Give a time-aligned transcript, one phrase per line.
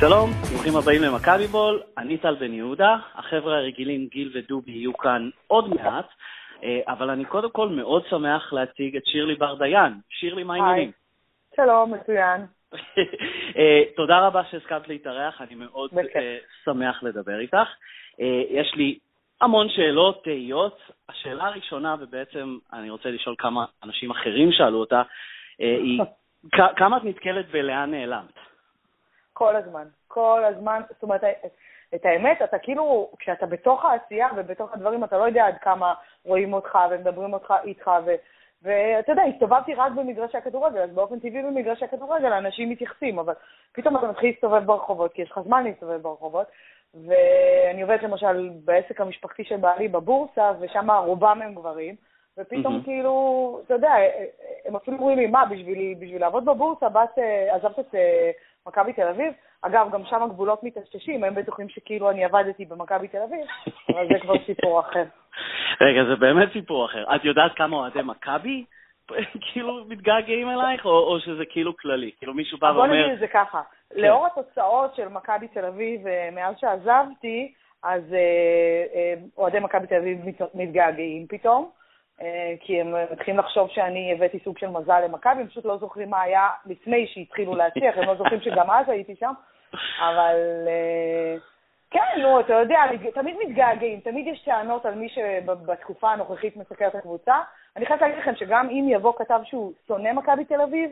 [0.00, 5.30] שלום, ברוכים הבאים למכבי בול, אני טל בן יהודה, החבר'ה הרגילים גיל ודובי יהיו כאן
[5.46, 6.08] עוד מעט,
[6.62, 9.92] אה, אבל אני קודם כל מאוד שמח להציג את שירלי בר דיין.
[10.08, 10.92] שירלי, מה העניינים?
[11.56, 12.40] שלום, מצוין.
[13.58, 17.68] אה, תודה רבה שהסכמת להתארח, אני מאוד אה, שמח לדבר איתך.
[18.50, 18.98] יש לי
[19.40, 20.78] המון שאלות, תהיות.
[21.08, 25.02] השאלה הראשונה, ובעצם אני רוצה לשאול כמה אנשים אחרים שאלו אותה,
[25.58, 26.00] היא
[26.76, 28.49] כמה את נתקלת בלאן נעלמת?
[29.40, 30.82] כל הזמן, כל הזמן.
[30.88, 31.20] זאת אומרת,
[31.94, 35.94] את האמת, אתה כאילו, כשאתה בתוך העשייה ובתוך הדברים, אתה לא יודע עד כמה
[36.24, 38.10] רואים אותך ומדברים אותך איתך, ו...
[38.62, 43.32] ואתה יודע, הסתובבתי רק במגרשי הכדורגל, אז באופן טבעי במגרשי הכדורגל אנשים מתייחסים, אבל
[43.72, 46.46] פתאום אתה מתחיל להסתובב ברחובות, כי יש לך זמן להסתובב ברחובות,
[46.94, 51.94] ואני עובדת למשל בעסק המשפחתי של בעלי בבורסה, ושם רובם הם גברים,
[52.38, 52.84] ופתאום mm-hmm.
[52.84, 53.92] כאילו, אתה יודע,
[54.64, 57.18] הם אפילו אומרים לי, מה, בשביל, בשביל לעבוד בבורסה, באת,
[57.50, 58.30] עזבת את אה,
[58.66, 59.32] מכבי תל אביב?
[59.62, 63.46] אגב, גם שם הגבולות מטשטשים, הם בטוחים שכאילו אני עבדתי במכבי תל אביב,
[63.88, 65.04] אבל זה כבר סיפור אחר.
[65.86, 67.16] רגע, זה באמת סיפור אחר.
[67.16, 68.64] את יודעת כמה אוהדי מכבי
[69.52, 72.10] כאילו מתגעגעים אלייך, או, או שזה כאילו כללי?
[72.18, 72.86] כאילו מישהו בא ואומר...
[72.86, 73.62] בוא נגיד את זה ככה,
[73.94, 74.00] כן.
[74.00, 78.18] לאור התוצאות של מכבי תל אביב אה, מאז שעזבתי, אז אה,
[78.94, 80.18] אה, אוהדי מכבי תל אביב
[80.54, 81.70] מתגעגעים פתאום.
[82.22, 86.10] אה, כי הם מתחילים לחשוב שאני הבאתי סוג של מזל למכבי, הם פשוט לא זוכרים
[86.10, 89.32] מה היה לפני שהתחילו להצליח, הם לא זוכרים שגם אז הייתי שם,
[89.98, 91.36] אבל אה,
[91.90, 92.80] כן, נו, אתה יודע,
[93.14, 97.34] תמיד מתגעגעים, תמיד יש טענות על מי שבתקופה הנוכחית מסקר את הקבוצה.
[97.76, 100.90] אני חייבת להגיד לכם שגם אם יבוא כתב שהוא שונא מכבי תל אביב,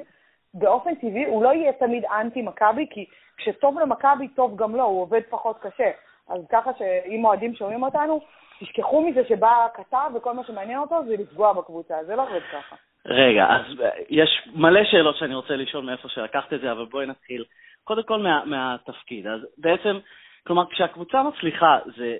[0.54, 3.06] באופן טבעי הוא לא יהיה תמיד אנטי מכבי, כי
[3.36, 5.90] כשטוב למכבי, טוב גם לו, הוא עובד פחות קשה.
[6.28, 8.20] אז ככה שאם אוהדים שומעים אותנו,
[8.60, 12.76] תשכחו מזה שבא הכתב וכל מה שמעניין אותו זה לפגוע בקבוצה, זה לא עובד ככה.
[13.06, 17.06] רגע, אז אה, יש מלא שאלות שאני רוצה לשאול מאיפה שלקחת את זה, אבל בואי
[17.06, 17.44] נתחיל
[17.84, 19.26] קודם כל מה, מהתפקיד.
[19.26, 19.98] אז בעצם,
[20.46, 22.16] כלומר, כשהקבוצה מצליחה, זה,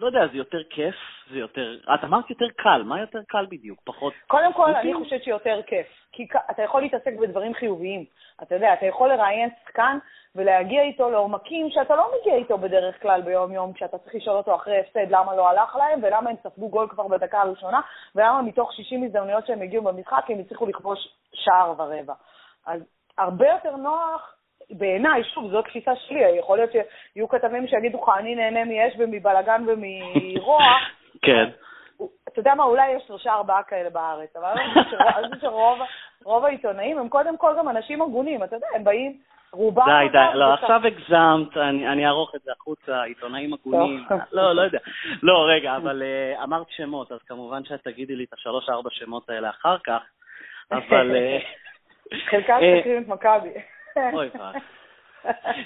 [0.00, 0.94] לא יודע, זה יותר כיף,
[1.30, 3.80] זה יותר, את אמרת יותר קל, מה יותר קל בדיוק?
[3.84, 4.12] פחות...
[4.26, 8.04] קודם כל, אני חושבת שיותר כיף, כי אתה יכול להתעסק בדברים חיוביים.
[8.42, 9.98] אתה יודע, אתה יכול לראיין שחקן
[10.34, 14.80] ולהגיע איתו לעומקים שאתה לא מגיע איתו בדרך כלל ביום-יום, כשאתה צריך לשאול אותו אחרי
[14.80, 17.80] הפסד למה לא הלך להם, ולמה הם ספגו גול כבר בדקה הראשונה,
[18.14, 22.14] ולמה מתוך 60 הזדמנויות שהם הגיעו במשחק הם הצליחו לכבוש שער ורבע.
[22.66, 22.82] אז
[23.18, 24.39] הרבה יותר נוח
[24.70, 29.64] בעיניי, שוב, זו תפיסה שלי, יכול להיות שיהיו כתבים שיגידו לך, אני נהנה מאש ומבלאגן
[29.66, 30.64] ומרוע.
[31.26, 31.48] כן.
[32.28, 37.08] אתה יודע מה, אולי יש שלושה ארבעה כאלה בארץ, אבל אני חושבת שרוב העיתונאים הם
[37.08, 39.18] קודם כל גם אנשים הגונים, אתה יודע, הם באים,
[39.52, 39.84] רובם...
[39.86, 41.56] די, די, לא, עכשיו הגזמת,
[41.92, 44.78] אני אערוך את זה החוצה, עיתונאים הגונים, לא, לא יודע.
[45.22, 49.50] לא, רגע, אבל אה, אמרת שמות, אז כמובן שאת תגידי לי את השלוש-ארבע שמות האלה
[49.50, 50.02] אחר כך,
[50.72, 51.16] אבל...
[51.16, 51.38] אה,
[52.30, 53.50] חלקם צריכים אה, את מכבי.
[53.96, 54.60] אוי ואבוי.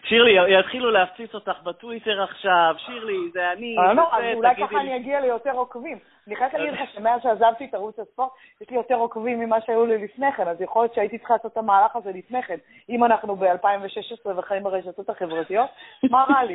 [0.05, 3.77] שירלי, יתחילו להפציץ אותך בטוויטר עכשיו, שירלי, זה אני.
[3.79, 5.99] אה, לא, אז אולי ככה אני אגיע ליותר עוקבים.
[6.27, 8.31] אני חייבת להגיד לך שמאז שעזבתי את ערוץ הספורט,
[8.61, 11.53] יש לי יותר עוקבים ממה שהיו לי לפני כן, אז יכול להיות שהייתי צריכה לעשות
[11.53, 12.57] את המהלך הזה לפני כן.
[12.89, 15.71] אם אנחנו ב-2016 וחיים ברשתות החברתיות,
[16.11, 16.55] מה רע לי?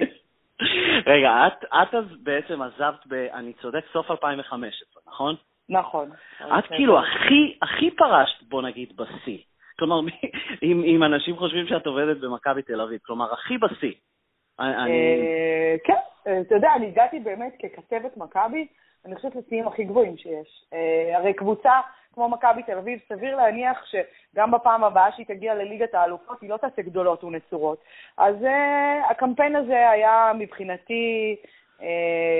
[1.13, 3.13] רגע, את, את אז בעצם עזבת ב...
[3.13, 5.35] אני צודק, סוף 2015, נכון?
[5.69, 6.09] נכון.
[6.41, 9.37] את כאילו הכי, הכי פרשת, בוא נגיד, בשיא.
[9.79, 9.99] כלומר,
[10.63, 13.93] אם, אם אנשים חושבים שאת עובדת במכבי תל אביב, כלומר, הכי בשיא.
[14.59, 18.67] אה, כן, אתה יודע, אני הגעתי באמת ככתבת מכבי,
[19.05, 20.65] אני חושבת לשיאים הכי גבוהים שיש.
[20.73, 21.71] אה, הרי קבוצה
[22.13, 26.57] כמו מכבי תל אביב, סביר להניח שגם בפעם הבאה שהיא תגיע לליגת האלופות, היא לא
[26.57, 27.81] תעשה גדולות ונצורות.
[28.17, 28.35] אז
[29.09, 31.35] הקמפיין הזה היה מבחינתי,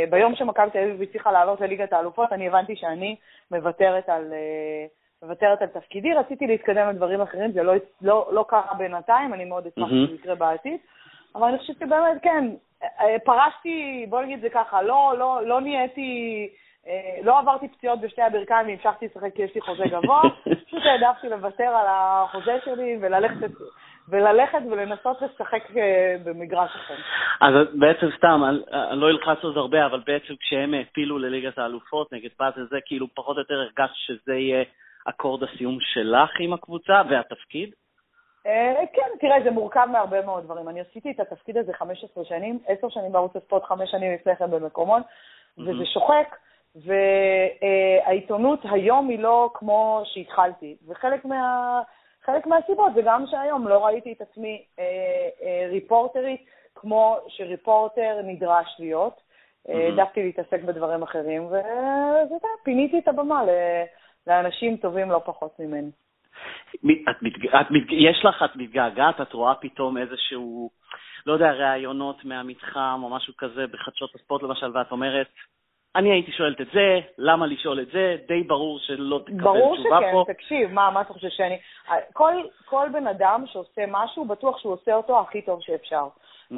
[0.09, 3.15] ביום שמכבי תל אביב הצליחה לעלות לליגת האלופות, אני הבנתי שאני
[3.51, 4.33] מוותרת על...
[5.23, 9.67] מוותרת על תפקידי, רציתי להתקדם לדברים אחרים, זה לא, לא, לא קרה בינתיים, אני מאוד
[9.67, 9.89] אשמח.
[9.89, 10.77] שזה יקרה בעתיד,
[11.35, 12.45] אבל אני חושבת שבאמת, כן,
[13.23, 16.47] פרשתי, בוא נגיד את זה ככה, לא, לא, לא נהייתי,
[17.23, 20.21] לא עברתי פציעות בשתי הברכיים והמשכתי לשחק כי יש לי חוזה גבוה,
[20.67, 23.51] פשוט העדפתי לוותר על החוזה שלי וללכת,
[24.09, 25.63] וללכת ולנסות לשחק
[26.23, 26.95] במגרש אחר.
[27.41, 28.41] אז בעצם סתם,
[28.91, 33.07] אני לא אלחץ עוד הרבה, אבל בעצם כשהם העפילו לליגת האלופות נגד באזל, זה כאילו
[33.13, 34.63] פחות או יותר הרגשת שזה יהיה...
[35.09, 37.69] אקורד הסיום שלך עם הקבוצה והתפקיד?
[38.47, 40.69] אה, כן, תראה, זה מורכב מהרבה מאוד דברים.
[40.69, 44.51] אני עשיתי את התפקיד הזה 15 שנים, 10 שנים בערוץ הספורט, 5 שנים לפני כן
[44.51, 45.01] במקומון,
[45.57, 46.35] וזה שוחק,
[46.75, 50.75] והעיתונות היום היא לא כמו שהתחלתי.
[50.87, 51.81] וחלק מה...
[52.25, 54.83] חלק מהסיבות זה גם שהיום לא ראיתי את עצמי אה,
[55.41, 56.45] אה, ריפורטרית
[56.75, 59.29] כמו שריפורטר נדרש להיות.
[59.67, 61.49] העדפתי להתעסק בדברים אחרים,
[62.61, 63.43] ופיניתי את הבמה
[64.27, 65.91] לאנשים טובים לא פחות ממני.
[66.75, 66.79] את,
[67.09, 67.15] את,
[67.61, 70.69] את, יש לך, את מתגעגעת, את רואה פתאום איזשהו,
[71.25, 75.27] לא יודע, ראיונות מהמתחם או משהו כזה בחדשות הספורט למשל, ואת אומרת,
[75.95, 78.17] אני הייתי שואלת את זה, למה לשאול את זה?
[78.27, 80.11] די ברור שלא תקבל תשובה פה.
[80.11, 81.57] ברור שכן, תקשיב, מה, מה אתה חושב שאני...
[82.13, 82.33] כל,
[82.65, 86.07] כל בן אדם שעושה משהו, בטוח שהוא עושה אותו הכי טוב שאפשר.
[86.51, 86.57] Mm-hmm.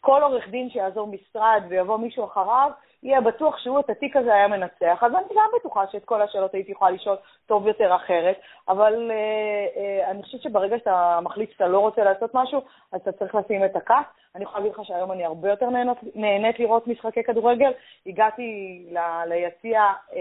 [0.00, 2.70] כל עורך דין שיעזור משרד ויבוא מישהו אחריו,
[3.02, 5.02] יהיה בטוח שהוא את התיק הזה היה מנצח.
[5.02, 7.16] אז אני גם בטוחה שאת כל השאלות הייתי יכולה לשאול
[7.46, 9.76] טוב יותר אחרת, אבל uh,
[10.06, 12.62] uh, אני חושבת שברגע שאתה מחליט שאתה לא רוצה לעשות משהו,
[12.92, 14.04] אז אתה צריך לשים את הכף.
[14.34, 17.70] אני יכולה להגיד לך שהיום אני הרבה יותר נהנות, נהנית לראות משחקי כדורגל.
[18.06, 18.42] הגעתי
[18.90, 20.14] ל, ליציע uh,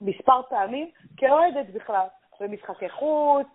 [0.00, 2.06] מספר פעמים כאוהדת בכלל,
[2.40, 3.46] במשחקי חוץ,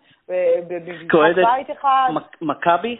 [0.68, 2.08] במשחק בית אחד.
[2.40, 2.96] מכבי?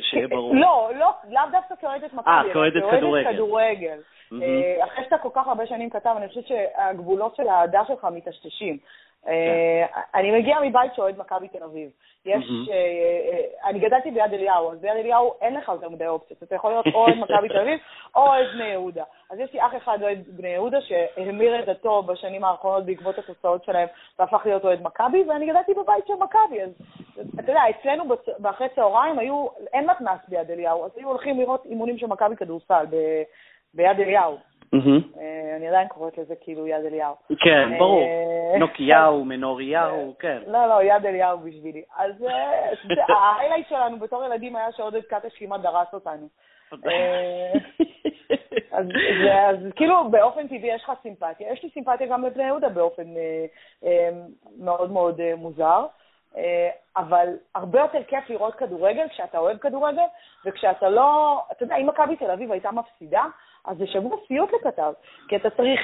[0.00, 0.54] שיהיה ברור.
[0.54, 3.32] לא, לא, לאו דווקא כאוהדת מכבי, אה, כאוהדת כדורגל.
[3.32, 3.98] כדורגל.
[4.32, 4.84] Mm-hmm.
[4.84, 8.78] אחרי שאתה כל כך הרבה שנים כתב, אני חושבת שהגבולות של האהדה שלך מטשטשים.
[9.28, 10.00] כן.
[10.14, 11.90] אני מגיעה מבית שאוהד מכבי תל אביב.
[12.26, 13.66] יש, mm-hmm.
[13.68, 16.42] אני גדלתי ביד אליהו, אז ביד אליהו אין לך יותר מדי אופציות.
[16.42, 17.80] אתה יכול להיות או אוהד מכבי תל אביב
[18.16, 19.04] או אוהד בני יהודה.
[19.30, 23.64] אז יש לי אח אחד אוהד בני יהודה שהמיר את דתו בשנים האחרונות בעקבות התוצאות
[23.64, 23.88] שלהם
[24.18, 26.62] והפך להיות אוהד מכבי, ואני גדלתי בבית של מכבי.
[26.62, 26.70] אז
[27.34, 28.04] אתה יודע, אצלנו
[28.38, 32.86] באחרי צהריים היו, אין מתנ"ס ביד אליהו, אז היו הולכים לראות אימונים של מכבי כדורסל
[33.74, 34.36] ביד אליהו.
[34.74, 37.14] אה, אני עדיין קוראת לזה כאילו יד אליהו.
[37.40, 38.02] כן, אה, ברור.
[38.60, 40.38] נוקיהו, מנוריהו, כן.
[40.46, 41.82] לא, לא, יד אליהו בשבילי.
[41.96, 42.12] אז
[43.08, 46.28] ההיילייט אה, שלנו בתור ילדים היה שעודד קטש כמעט דרס אותנו.
[48.72, 48.86] אז,
[49.48, 51.52] אז כאילו באופן טבעי יש לך סימפתיה.
[51.52, 53.04] יש לי סימפתיה גם לבני יהודה באופן
[54.58, 55.86] מאוד מאוד מוזר.
[56.96, 60.02] אבל הרבה יותר כיף לראות כדורגל כשאתה אוהב כדורגל,
[60.44, 63.24] וכשאתה לא, אתה יודע, אם מכבי תל אביב הייתה מפסידה,
[63.68, 64.92] אז זה שבוע סיוט לכתב,
[65.28, 65.80] כי אתה צריך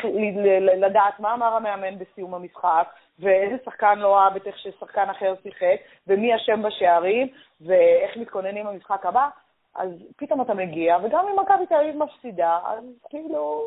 [0.77, 2.89] לדעת מה אמר המאמן בסיום המשחק,
[3.19, 5.77] ואיזה שחקן לא אהב את איך ששחקן אחר שיחק,
[6.07, 7.29] ומי אשם בשערים,
[7.61, 9.29] ואיך מתכוננים למשחק הבא.
[9.77, 13.65] אז פתאום אתה מגיע, וגם אם מכבי תל אביב מפסידה, אז כאילו...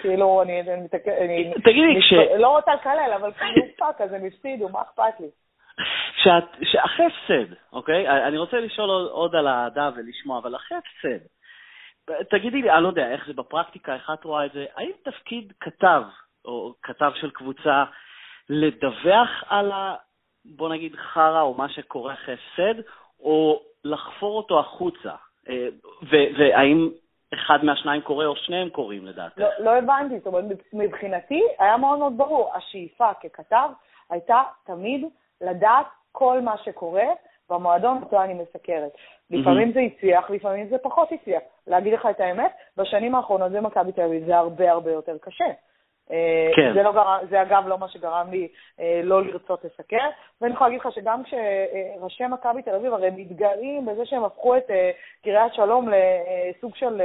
[0.00, 0.62] כאילו, אני,
[1.64, 2.12] תגידי, כש...
[2.38, 5.26] לא רוצה לקלל, אבל כאילו, fuck, אז הם הפסידו, מה אכפת לי?
[6.62, 8.08] שאחרי הפסד, אוקיי?
[8.08, 11.24] אני רוצה לשאול עוד על האהדה ולשמוע, אבל אחרי הפסד,
[12.30, 15.52] תגידי לי, אני לא יודע איך זה בפרקטיקה, איך את רואה את זה, האם תפקיד
[15.60, 16.02] כתב,
[16.44, 17.84] או כתב של קבוצה,
[18.48, 19.94] לדווח על ה...
[20.44, 22.80] בוא נגיד חרא או מה שקורה אחרי הפסד,
[23.20, 25.12] או לחפור אותו החוצה?
[25.48, 25.68] אה,
[26.10, 26.90] והאם
[27.34, 29.38] אחד מהשניים קורה או שניהם קורים לדעתך?
[29.38, 33.68] לא, לא הבנתי, זאת אומרת, מבחינתי היה מאוד מאוד ברור, השאיפה ככתב
[34.10, 35.04] הייתה תמיד
[35.40, 37.06] לדעת כל מה שקורה
[37.54, 38.92] במועדון אותו אני מסקרת.
[39.30, 41.42] לפעמים זה הצליח, לפעמים זה פחות הצליח.
[41.66, 45.44] להגיד לך את האמת, בשנים האחרונות במכבי תל אביב זה הרבה הרבה יותר קשה.
[46.10, 46.74] אה, כן.
[46.74, 48.48] זה, לא גרם, זה אגב לא מה שגרם לי
[48.80, 50.08] אה, לא לרצות לסקר,
[50.40, 54.70] ואני יכולה להגיד לך שגם כשראשי מכבי תל אביב הרי מתגאים בזה שהם הפכו את
[54.70, 54.90] אה,
[55.22, 57.02] קריית שלום לסוג של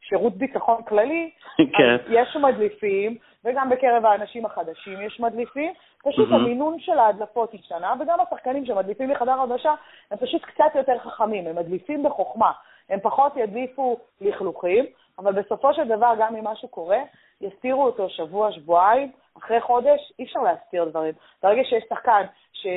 [0.00, 1.30] שירות ביטחון כללי,
[1.78, 1.96] כן.
[2.08, 5.72] יש מדליפים, וגם בקרב האנשים החדשים יש מדליפים,
[6.04, 6.34] פשוט mm-hmm.
[6.34, 9.74] המינון של ההדלפות השתנה, וגם השחקנים שמדליפים מחדר הלבשה
[10.10, 12.52] הם פשוט קצת יותר חכמים, הם מדליפים בחוכמה,
[12.90, 14.84] הם פחות ידליפו לכלוכים,
[15.20, 16.98] אבל בסופו של דבר, גם אם משהו קורה,
[17.40, 21.14] יסתירו אותו שבוע, שבועיים, אחרי חודש, אי אפשר להסתיר דברים.
[21.42, 22.22] ברגע שיש שחקן
[22.52, 22.70] שאתה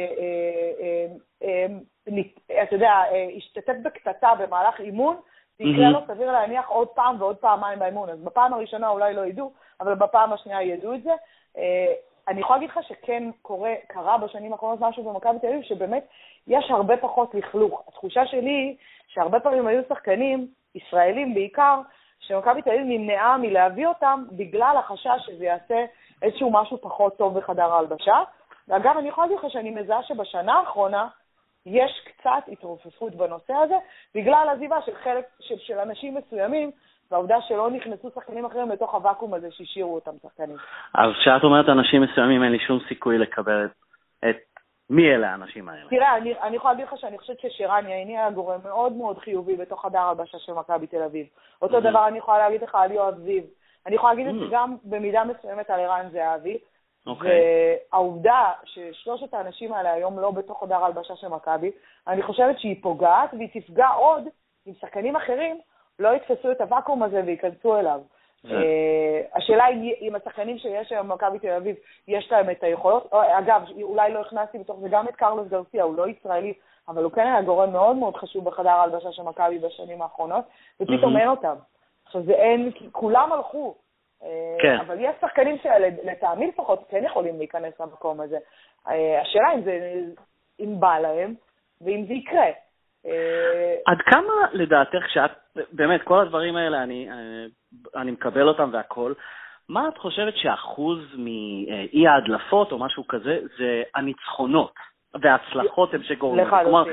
[1.43, 1.65] אה,
[2.49, 2.93] אה, אה, יודע,
[3.37, 5.15] השתתף בקטטה במהלך אימון,
[5.57, 8.09] זה יקרה לו סביר להניח עוד פעם ועוד פעמיים באימון.
[8.09, 11.13] אז בפעם הראשונה אולי לא ידעו, אבל בפעם השנייה ידעו את זה.
[12.27, 16.07] אני יכולה להגיד לך שכן קורה, קרה בשנים האחרונות משהו במכבי תל אביב, שבאמת
[16.47, 17.83] יש הרבה פחות לכלוך.
[17.87, 18.75] התחושה שלי
[19.07, 21.81] שהרבה פעמים היו שחקנים, ישראלים בעיקר,
[22.27, 25.85] שמכבי תל אביב נמנעה מלהביא אותם בגלל החשש שזה יעשה
[26.21, 28.17] איזשהו משהו פחות טוב בחדר ההלבשה.
[28.67, 31.07] ואגב, אני יכולה להגיד לך שאני מזהה שבשנה האחרונה
[31.65, 33.75] יש קצת התרופפות בנושא הזה,
[34.15, 36.71] בגלל עזיבה של חלק, של, של אנשים מסוימים,
[37.11, 40.55] והעובדה שלא נכנסו שחקנים אחרים לתוך הוואקום הזה שהשאירו אותם שחקנים.
[40.93, 43.67] אז כשאת אומרת אנשים מסוימים, אין לי שום סיכוי לקבל
[44.29, 44.35] את,
[44.89, 45.89] מי אלה האנשים האלה?
[45.89, 49.55] תראה, אני, אני יכולה להגיד לך שאני חושבת ששירן יעיני היה גורם מאוד מאוד חיובי
[49.55, 51.27] בתוך חדר הלבשה של מכבי תל אביב.
[51.61, 51.89] אותו mm-hmm.
[51.89, 53.43] דבר אני יכולה להגיד לך על יואב זיו.
[53.85, 54.43] אני יכולה להגיד mm-hmm.
[54.43, 54.55] את זה.
[54.55, 56.57] גם במידה מסוימת על ערן זהבי.
[56.57, 57.09] Okay.
[57.09, 57.41] אוקיי.
[57.91, 61.71] והעובדה ששלושת האנשים האלה היום לא בתוך חדר הלבשה של מכבי,
[62.07, 64.23] אני חושבת שהיא פוגעת והיא תפגע עוד
[64.67, 65.59] אם שחקנים אחרים
[65.99, 68.01] לא יתפסו את הוואקום הזה וייכנסו אליו.
[68.51, 71.75] אה, השאלה היא אם השחקנים שיש היום במכבי תל אביב,
[72.07, 73.13] יש להם את היכולות.
[73.13, 76.53] אגב, אולי לא הכנסתי בתוך זה גם את קרלוס גרסיה, הוא לא ישראלי,
[76.87, 80.45] אבל הוא כן היה גורם מאוד מאוד חשוב בחדר ההלבשה של מכבי בשנים האחרונות,
[80.81, 81.55] ופתאום אין אותם.
[82.05, 83.75] עכשיו, זה אין, כולם הלכו.
[84.23, 84.77] אה, כן.
[84.79, 88.37] אבל יש שחקנים שלטעמי לפחות כן יכולים להיכנס למקום הזה.
[88.87, 89.99] אה, השאלה אם זה,
[90.59, 91.33] אם בא להם,
[91.81, 92.49] ואם זה יקרה.
[93.85, 95.31] עד כמה לדעתך, שאת,
[95.71, 97.09] באמת, כל הדברים האלה, אני,
[97.95, 99.13] אני מקבל אותם והכול,
[99.69, 104.73] מה את חושבת שאחוז מאי ההדלפות או משהו כזה זה הניצחונות
[105.21, 106.49] וההצלחות הם שגורמים?
[106.49, 106.83] כלומר,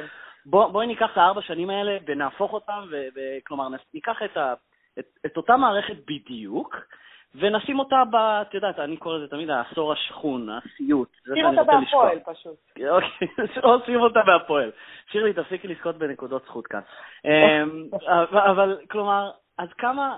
[0.47, 4.55] בוא, בואי ניקח את הארבע שנים האלה ונהפוך אותם, וכלומר, ניקח את, ה,
[4.99, 6.77] את, את אותה מערכת בדיוק,
[7.35, 8.17] ונשים אותה ב...
[8.17, 11.09] את יודעת, אני קורא לזה תמיד העשור השכון, הסיוט.
[11.35, 12.57] שים אותה בהפועל פשוט.
[12.91, 13.29] אוקיי,
[13.65, 14.71] או שים אותה בהפועל.
[15.13, 16.81] שירלי, תפסיקי לזכות בנקודות זכות כאן.
[17.25, 17.89] אמ,
[18.33, 20.17] אבל, כלומר, אז כמה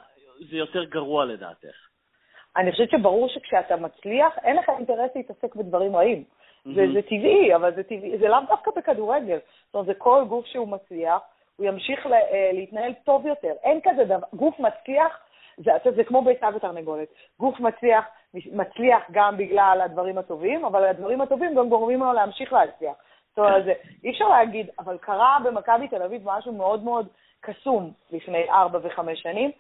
[0.51, 1.89] זה יותר גרוע לדעתך?
[2.57, 6.25] אני חושבת שברור שכשאתה מצליח, אין לך אינטרס להתעסק בדברים רעים.
[6.65, 9.39] זה, זה טבעי, אבל זה טבעי, זה לאו דווקא בכדורגל.
[9.67, 11.21] זאת אומרת, זה כל גוף שהוא מצליח,
[11.57, 13.53] הוא ימשיך אה, להתנהל טוב יותר.
[13.63, 15.19] אין כזה דבר, גוף מצליח,
[15.57, 17.09] זה, זה כמו ביצה ותרנגולת.
[17.41, 18.05] גוף מצליח,
[18.35, 22.95] מצליח גם בגלל הדברים הטובים, אבל הדברים הטובים גם גורמים לו להמשיך להצליח.
[23.29, 23.73] זאת אומרת, זה,
[24.05, 27.09] אי אפשר להגיד, אבל קרה במכבי תל אביב משהו מאוד מאוד
[27.41, 29.51] קסום לפני ארבע וחמש שנים,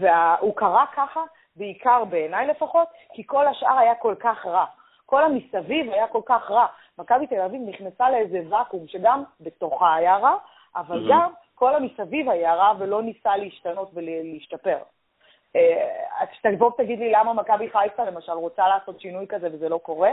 [0.00, 1.22] והוא קרה ככה,
[1.56, 4.64] בעיקר בעיניי לפחות, כי כל השאר היה כל כך רע.
[5.06, 6.66] כל המסביב היה כל כך רע.
[6.98, 10.36] מכבי תל אביב נכנסה לאיזה ואקום שגם בתוכה היה רע,
[10.76, 11.06] אבל.
[11.10, 14.78] גם כל המסביב היה רע ולא ניסה להשתנות ולהשתפר.
[15.54, 19.78] אז אה, תבוא ותגיד לי למה מכבי חיפה למשל רוצה לעשות שינוי כזה וזה לא
[19.78, 20.10] קורה,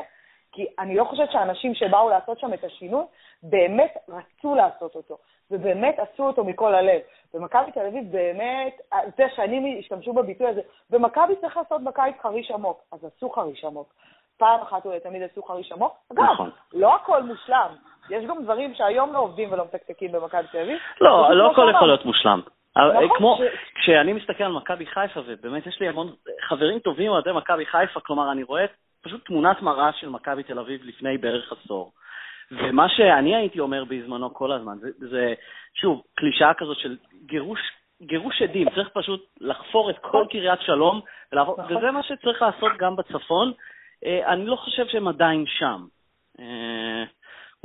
[0.51, 3.03] כי אני לא חושבת שהאנשים שבאו לעשות שם את השינוי
[3.43, 5.17] באמת רצו לעשות אותו,
[5.51, 7.01] ובאמת עשו אותו מכל הלב.
[7.33, 8.81] ומכבי תל אביב באמת,
[9.17, 10.61] זה שנים השתמשו בביטוי הזה,
[10.91, 13.93] ומכבי צריך לעשות בקיץ חריש עמוק, אז עשו חריש עמוק.
[14.37, 15.93] פעם אחת ולתמיד עשו חריש עמוק.
[16.11, 16.49] אגב, נכון.
[16.73, 17.75] לא הכל מושלם.
[18.09, 20.77] יש גם דברים שהיום לא עובדים ולא מתקתקים במכבי תל אביב.
[21.01, 22.41] לא, לא הכל יכול להיות מושלם.
[22.77, 23.39] נכון, כמו,
[23.75, 26.13] כשאני מסתכל על מכבי חיפה, ובאמת יש לי המון
[26.47, 28.65] חברים טובים אוהדי מכבי חיפה, כלומר, אני רואה
[29.01, 31.91] פשוט תמונת מראה של מכבי תל אביב לפני בערך עשור.
[32.51, 35.33] ומה שאני הייתי אומר בזמנו כל הזמן, זה, זה
[35.73, 37.59] שוב, קלישאה כזאת של גירוש,
[38.01, 41.01] גירוש עדים, צריך פשוט לחפור את כל קריית שלום,
[41.31, 41.77] ולעבור, נכון.
[41.77, 43.51] וזה מה שצריך לעשות גם בצפון.
[44.05, 45.85] אה, אני לא חושב שהם עדיין שם.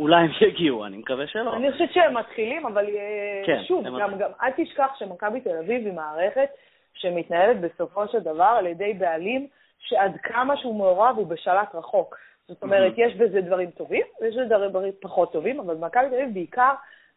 [0.00, 1.57] אולי הם יגיעו, אני מקווה שלא.
[1.57, 5.87] אני חושבת שהם מתחילים, אבל אה, כן, שוב, גם, גם אל תשכח שמכבי תל אביב
[5.87, 6.49] היא מערכת
[6.95, 9.47] שמתנהלת בסופו של דבר על ידי בעלים
[9.78, 12.16] שעד כמה שהוא מעורב הוא בשלט רחוק.
[12.49, 16.35] זאת אומרת, יש בזה דברים טובים, ויש בזה דברים פחות טובים, אבל במכבי תל אביב
[16.35, 16.73] בעיקר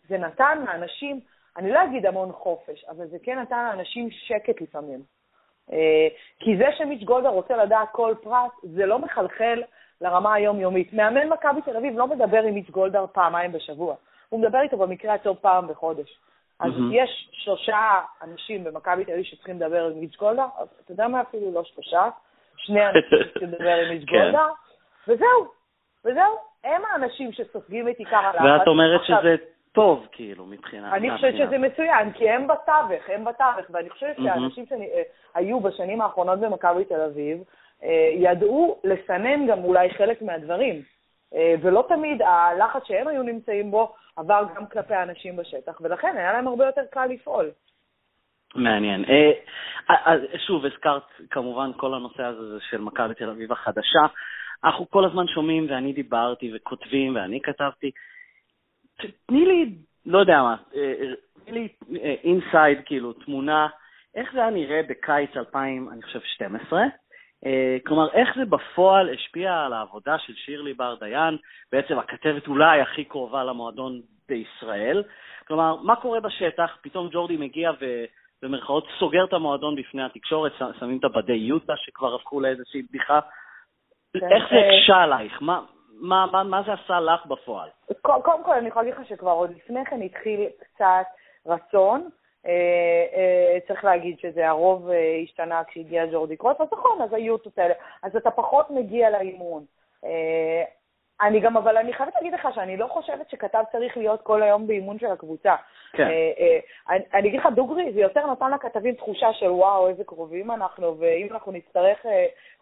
[0.09, 1.19] זה נתן לאנשים,
[1.57, 4.99] אני לא אגיד המון חופש, אבל זה כן נתן לאנשים שקט לפעמים.
[5.71, 6.07] אה,
[6.39, 9.63] כי זה שמיץ' גולדה רוצה לדעת כל פרט, זה לא מחלחל
[10.03, 10.93] לרמה היומיומית.
[10.93, 13.95] מאמן מכבי תל אביב לא מדבר עם מיץ' גולדה פעמיים בשבוע,
[14.29, 16.19] הוא מדבר איתו במקרה הטוב פעם בחודש.
[16.60, 16.93] אז mm-hmm.
[16.93, 21.22] יש שלושה אנשים במכבי תל אביב שצריכים לדבר עם מיץ' גולדה, אז אתה יודע מה
[21.22, 22.10] אפילו לא שלושה,
[22.57, 24.15] שני אנשים שצריכים לדבר עם מיץ' כן.
[24.15, 24.48] גולדה,
[25.07, 25.48] וזהו,
[26.05, 26.38] וזהו.
[26.63, 28.41] הם האנשים שסופגים את עיקר הלחץ.
[28.41, 29.36] ואת אומרת שזה
[29.72, 30.95] טוב, כאילו, מבחינה...
[30.95, 36.39] אני חושבת שזה מצוין, כי הם בתווך, הם בתווך, ואני חושבת שהאנשים שהיו בשנים האחרונות
[36.39, 37.43] במכבי תל אביב, אה,
[38.17, 40.81] ידעו לסנן גם אולי חלק מהדברים.
[41.35, 46.33] אה, ולא תמיד הלחץ שהם היו נמצאים בו עבר גם כלפי האנשים בשטח, ולכן היה
[46.33, 47.51] להם הרבה יותר קל לפעול.
[48.55, 49.05] מעניין.
[49.05, 50.13] אה,
[50.47, 54.05] שוב, הזכרת כמובן כל הנושא הזה של מכבי תל אביב החדשה.
[54.63, 57.91] אנחנו כל הזמן שומעים, ואני דיברתי וכותבים, ואני כתבתי,
[59.25, 59.75] תני לי,
[60.05, 60.55] לא יודע מה,
[61.45, 61.67] תני לי
[62.23, 63.67] אינסייד, כאילו, תמונה,
[64.15, 66.85] איך זה היה נראה בקיץ 2000, אני חושב, 12, אה,
[67.85, 71.38] כלומר, איך זה בפועל השפיע על העבודה של שירלי בר דיין,
[71.71, 75.03] בעצם הכתבת אולי הכי קרובה למועדון בישראל.
[75.47, 76.77] כלומר, מה קורה בשטח?
[76.81, 82.39] פתאום ג'ורדי מגיע ובמרכאות סוגר את המועדון בפני התקשורת, שמים את הבדי יוטה שכבר הפכו
[82.39, 83.19] לאיזושהי בדיחה.
[84.13, 85.41] כן, איך זה אה, הקשה עלייך?
[85.41, 85.62] מה,
[86.01, 87.69] מה, מה, מה זה עשה לך בפועל?
[88.01, 91.05] קודם כל, אני יכולה להגיד לך שכבר עוד לפני כן התחיל קצת
[91.45, 92.09] רצון.
[92.47, 97.35] אה, אה, צריך להגיד שזה הרוב אה, השתנה כשהגיע ג'ורדי קרוס, אז נכון, אז היו
[97.35, 97.73] את האלה.
[98.03, 99.63] אז אתה פחות מגיע לאימון.
[101.21, 104.67] אני גם, אבל אני חייבת להגיד לך שאני לא חושבת שכתב צריך להיות כל היום
[104.67, 105.55] באימון של הקבוצה.
[105.93, 106.07] כן.
[106.89, 111.00] אני, אני אגיד לך דוגרי, זה יותר נתן לכתבים תחושה של וואו, איזה קרובים אנחנו,
[111.00, 112.05] ואם אנחנו נצטרך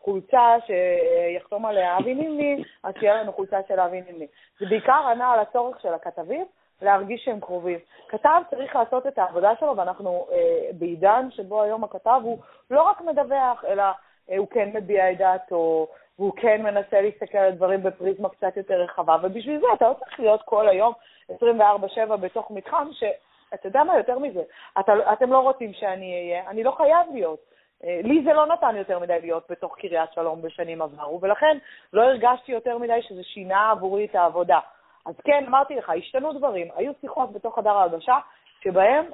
[0.01, 4.27] חולצה שיחתום עליה אבי נימני, אז תהיה לנו חולצה של אבי נימני.
[4.59, 6.45] זה בעיקר ענה על הצורך של הכתבים,
[6.81, 7.79] להרגיש שהם קרובים.
[8.07, 12.37] כתב צריך לעשות את העבודה שלו, ואנחנו אה, בעידן שבו היום הכתב הוא
[12.71, 13.83] לא רק מדווח, אלא
[14.31, 15.87] אה, הוא כן מביע את דעתו,
[16.19, 20.19] והוא כן מנסה להסתכל על דברים בפריזמה קצת יותר רחבה, ובשביל זה אתה לא צריך
[20.19, 20.93] להיות כל היום
[21.31, 24.41] 24/7 בתוך מתחם, שאתה יודע מה, יותר מזה,
[24.79, 27.39] אתה, אתם לא רוצים שאני אהיה, אני לא חייב להיות.
[27.83, 31.57] אה, לי זה לא נתן יותר מדי להיות בתוך קריית שלום בשנים עברו, ולכן
[31.93, 34.59] לא הרגשתי יותר מדי שזה שינה עבורי את העבודה.
[35.05, 36.67] אז כן, אמרתי לך, השתנו דברים.
[36.75, 38.17] היו שיחות בתוך חדר ההלבשה,
[38.63, 39.05] שבהם,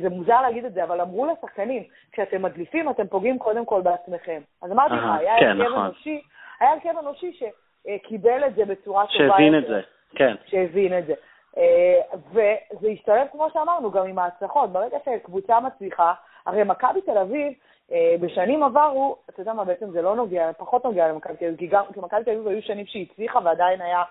[0.00, 4.40] זה מוזר להגיד את זה, אבל אמרו לשחקנים, כשאתם מדליפים, אתם פוגעים קודם כל בעצמכם.
[4.62, 5.84] אז אמרתי לך, היה כן, הרכב נכון.
[5.84, 6.22] אנושי,
[6.60, 9.28] היה הרכב אנושי שקיבל את זה בצורה טובה.
[9.28, 9.80] שהבין את זה,
[10.14, 10.34] כן.
[10.46, 11.14] שהבין את זה.
[11.58, 12.00] אה,
[12.30, 14.72] וזה השתלב, כמו שאמרנו, גם עם ההצלחות.
[14.72, 16.12] ברגע שקבוצה מצליחה,
[16.46, 17.52] הרי מכבי תל אביב,
[17.92, 21.58] אה, בשנים עברו, אתה יודע מה, בעצם זה לא נוגע, פחות נוגע למכבי תל אביב,
[21.58, 24.04] כי גם, מכבי תל אביב היו שנים שהיא הצליחה ועדיין היה, אה,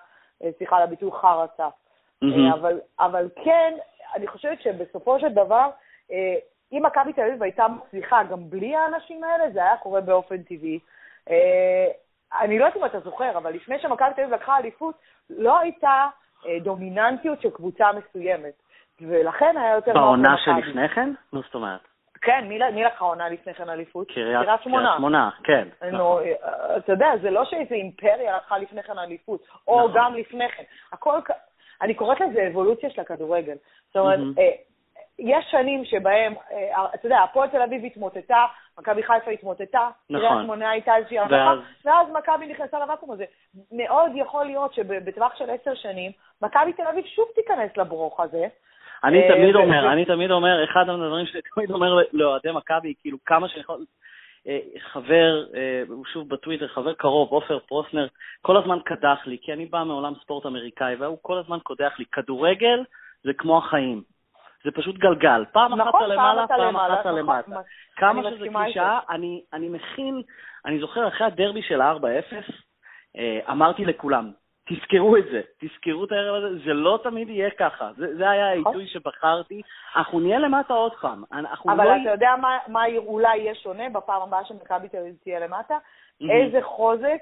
[0.58, 1.72] סליחה על הביטוי, חרא צף.
[2.22, 2.52] מהמם.
[2.52, 3.74] אבל, אבל כן,
[4.14, 5.70] אני חושבת שבסופו של דבר,
[6.12, 6.34] אה,
[6.72, 10.78] אם מכבי תל אביב הייתה מצליחה גם בלי האנשים האלה, זה היה קורה באופן טבעי.
[11.30, 11.88] אה,
[12.40, 14.94] אני לא יודעת אם אתה זוכר, אבל לפני שמכבי תל אביב לקחה אליפות,
[15.30, 16.08] לא הייתה
[16.46, 18.62] אה, דומיננטיות של קבוצה מסוימת,
[19.00, 19.92] ולכן היה יותר...
[19.92, 20.36] בעונה.
[20.44, 21.12] שלפני כן?
[21.32, 21.80] מה זאת אומרת?
[22.22, 24.08] כן, מי, מי לקחה עונה לפני כן אליפות?
[24.08, 24.84] קריית שמונה.
[24.86, 25.68] קריית שמונה, כן.
[25.82, 26.22] נו, נכון.
[26.42, 29.92] אה, אתה יודע, זה לא שאיזו אימפריה לקחה לפני כן אליפות, או נכון.
[29.94, 30.62] גם לפני כן.
[30.92, 31.18] הכל,
[31.82, 33.56] אני קוראת לזה אבולוציה של הכדורגל.
[33.86, 34.18] זאת אומרת.
[34.38, 34.50] אה,
[35.18, 38.46] יש שנים שבהם, אה, אתה יודע, הפועל תל אביב התמוטטה,
[38.78, 40.28] מכבי חיפה התמוטטה, נכון.
[40.28, 43.24] קריית שמונה הייתה איזושהי הרחבה, ואז- ואז מכבי נכנסה לוואקום הזה.
[43.72, 46.12] מאוד יכול להיות שבטווח של עשר שנים,
[46.42, 48.46] מכבי תל אביב שוב תיכנס לברוך הזה.
[49.04, 53.18] אני אה, תמיד אומר, אני תמיד אומר, אחד הדברים שאני תמיד אומר לאוהדי מכבי, כאילו
[53.26, 53.84] כמה שיכול,
[54.48, 54.58] אה,
[54.92, 55.82] חבר, אה,
[56.12, 58.06] שוב בטוויטר, חבר קרוב, עופר פרוסנר,
[58.42, 62.04] כל הזמן קדח לי, כי אני בא מעולם ספורט אמריקאי, והוא כל הזמן קודח לי,
[62.12, 62.84] כדורגל
[63.24, 64.02] זה כמו החיים.
[64.64, 65.44] זה פשוט גלגל.
[65.52, 67.60] פעם אחת נכון, אתה למעלה, פעם אחת אתה נכון, למטה.
[67.96, 70.22] כמה שזה קלישאה, אני, אני מכין,
[70.66, 72.52] אני זוכר אחרי הדרבי של ה-4-0,
[73.16, 74.30] אה, אמרתי לכולם,
[74.68, 77.90] תזכרו את זה, תזכרו את הערב הזה, זה לא תמיד יהיה ככה.
[77.96, 78.66] זה, זה היה נכון.
[78.66, 79.62] העיתוי שבחרתי.
[79.96, 81.24] אנחנו נהיה למטה עוד פעם.
[81.66, 81.92] אבל לא...
[82.02, 85.78] אתה יודע מה, מה אולי יהיה שונה בפעם הבאה שמכבי תל אביב תהיה למטה?
[86.20, 86.30] מהמם.
[86.30, 87.18] איזה חוזק,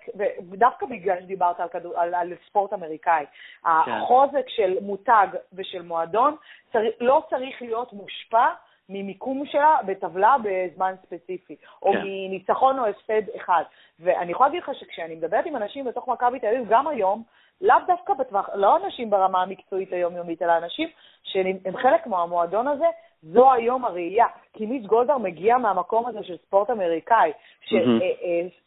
[0.50, 3.68] ודווקא בגלל שדיברת על, כדור, על, על ספורט אמריקאי, כן.
[3.70, 6.36] החוזק של מותג ושל מועדון
[6.72, 8.46] צריך, לא צריך להיות מושפע
[8.90, 12.00] ממיקום שלה בטבלה בזמן ספציפי, או כן.
[12.04, 13.62] מניצחון או הפסד אחד.
[14.00, 17.22] ואני יכולה להגיד לך שכשאני מדברת עם אנשים בתוך מכבי תל אביב, גם היום,
[17.60, 20.88] לאו דווקא בטווח, לא אנשים ברמה המקצועית היומיומית, אלא אנשים
[21.22, 22.86] שהם חלק מהמועדון הזה,
[23.22, 24.26] זו היום הראייה.
[24.52, 27.32] כי מיץ' גולדהר מגיע מהמקום הזה של ספורט אמריקאי.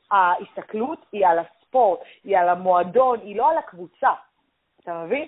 [0.09, 4.11] שההסתכלות היא על הספורט, היא על המועדון, היא לא על הקבוצה.
[4.83, 5.27] אתה מבין?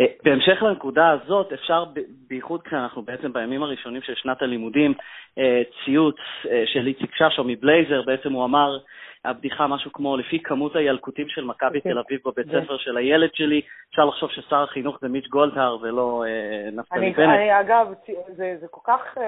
[0.00, 1.84] אה, בהמשך לנקודה הזאת, אפשר,
[2.28, 4.94] בייחוד כשאנחנו בעצם בימים הראשונים של שנת הלימודים,
[5.38, 6.16] אה, ציוץ
[6.50, 8.78] אה, של איציק ששו מבלייזר, בעצם הוא אמר,
[9.24, 11.92] הבדיחה משהו כמו, לפי כמות הילקוטים של מכבי אוקיי.
[11.92, 12.46] תל אביב בבית.
[12.46, 16.24] ספר של הילד שלי, אפשר לחשוב ששר החינוך זה מיץ' גולדהר ולא
[16.72, 17.28] נפתלי אני, בנט.
[17.28, 17.92] אני, אגב,
[18.26, 19.18] זה, זה כל כך,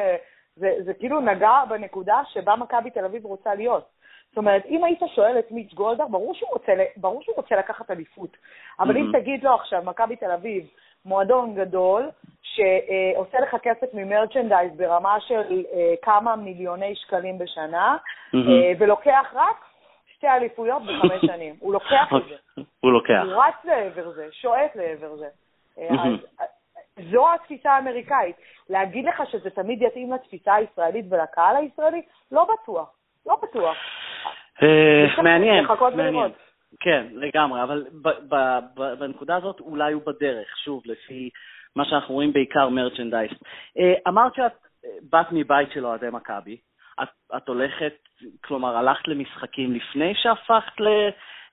[0.56, 3.84] זה, זה כאילו נגע בנקודה שבה מכבי תל אביב רוצה להיות.
[4.36, 8.36] זאת אומרת, אם היית שואל את מיץ' גולדהר, ברור רוצה, ברור שהוא רוצה לקחת אליפות.
[8.80, 9.20] אבל אם מהמם.
[9.20, 10.66] תגיד לו עכשיו, מכבי תל אביב,
[11.04, 12.10] מועדון גדול,
[12.42, 17.96] שעושה לך כסף ממרצ'נדייז ברמה של אה, כמה מיליוני שקלים בשנה,
[18.32, 18.48] מהמם.
[18.48, 19.64] אה, ולוקח רק
[20.14, 21.54] שתי אליפויות בחמש שנים.
[21.58, 22.62] הוא לוקח את זה.
[22.80, 23.22] הוא לוקח.
[23.24, 25.28] הוא רץ לעבר זה, שואט לעבר זה.
[25.78, 26.18] אה, מהמם.
[26.38, 26.48] אז
[27.10, 28.36] זו התפיסה האמריקאית.
[28.70, 32.02] להגיד לך שזה תמיד יתאים לתפיסה הישראלית ולקהל הישראלי?
[32.32, 32.92] לא בטוח.
[33.26, 33.76] לא בטוח.
[34.62, 35.64] אה, מעניין,
[35.96, 36.32] מעניין.
[36.80, 37.84] כן, לגמרי, אבל
[38.98, 41.30] בנקודה הזאת אולי הוא בדרך, שוב, לפי
[41.76, 43.30] מה שאנחנו רואים בעיקר מרצ'נדייז.
[43.78, 44.52] אה, אמרת שאת
[44.84, 46.56] אה, בת מבית של אוהדי מכבי,
[47.02, 47.94] את, את הולכת,
[48.44, 50.72] כלומר, הלכת למשחקים לפני שהפכת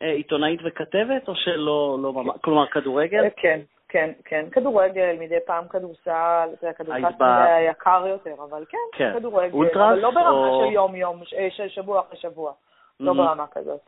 [0.01, 3.23] לעיתונאית וכתבת, או שלא, לא ממש, כלומר, כדורגל?
[3.35, 4.45] כן, כן, כן.
[4.51, 9.13] כדורגל, מדי פעם כדורסל, כדורסל היה יקר יותר, אבל כן, כן.
[9.13, 9.53] כדורגל.
[9.53, 11.21] אולטרס אבל לא ברמה או- של יום-יום,
[11.67, 12.53] שבוע אחרי שבוע.
[13.03, 13.15] לא Mhm.
[13.15, 13.81] ברמה כזאת.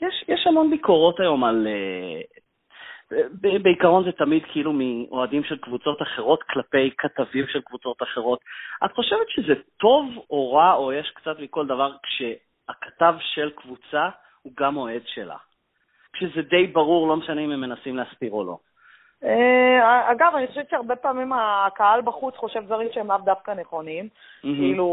[0.00, 1.66] יש, יש המון ביקורות היום על...
[1.66, 2.20] אה,
[3.62, 8.40] בעיקרון זה תמיד כאילו מאוהדים של קבוצות אחרות כלפי כתבים של קבוצות אחרות.
[8.84, 14.08] את חושבת שזה טוב או רע, או יש קצת מכל דבר, כשהכתב של קבוצה
[14.42, 15.36] הוא גם אוהד שלה?
[16.12, 18.58] כשזה די ברור, לא משנה אם הם מנסים להסתיר או לא.
[19.24, 24.08] אה, אגב, אני חושבת שהרבה פעמים הקהל בחוץ חושב דברים שהם לאו דווקא נכונים.
[24.42, 24.88] כאילו,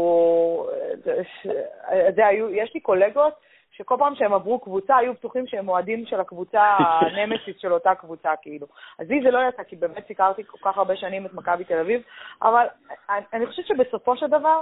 [2.16, 3.34] היו, יש לי קולגות
[3.76, 6.62] שכל פעם שהם עברו קבוצה, היו בטוחים שהם אוהדים של הקבוצה
[7.02, 8.66] הנמסיס של אותה קבוצה, כאילו.
[8.98, 11.78] אז לי זה לא יצא, כי באמת סיקרתי כל כך הרבה שנים את מכבי תל
[11.78, 12.02] אביב,
[12.42, 12.66] אבל
[13.10, 14.60] אני, אני חושבת שבסופו של דבר,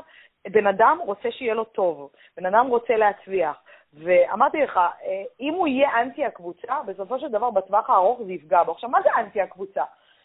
[0.49, 3.57] בן אדם רוצה שיהיה לו טוב, בן אדם רוצה להצליח.
[3.95, 8.63] ואמרתי לך, אה, אם הוא יהיה אנטי הקבוצה, בסופו של דבר בטווח הארוך זה יפגע
[8.63, 8.73] בו.
[8.73, 9.83] עכשיו, מה זה אנטי הקבוצה?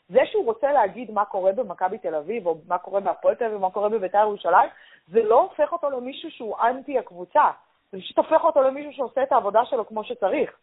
[0.09, 3.55] זה שהוא רוצה להגיד מה קורה במכבי תל אביב, או מה קורה בהפועל תל אביב,
[3.55, 4.69] או מה קורה בבית"ר ירושלים,
[5.07, 7.51] זה לא הופך אותו למישהו שהוא אנטי הקבוצה.
[7.91, 10.57] זה פשוט הופך אותו למישהו שעושה את העבודה שלו כמו שצריך.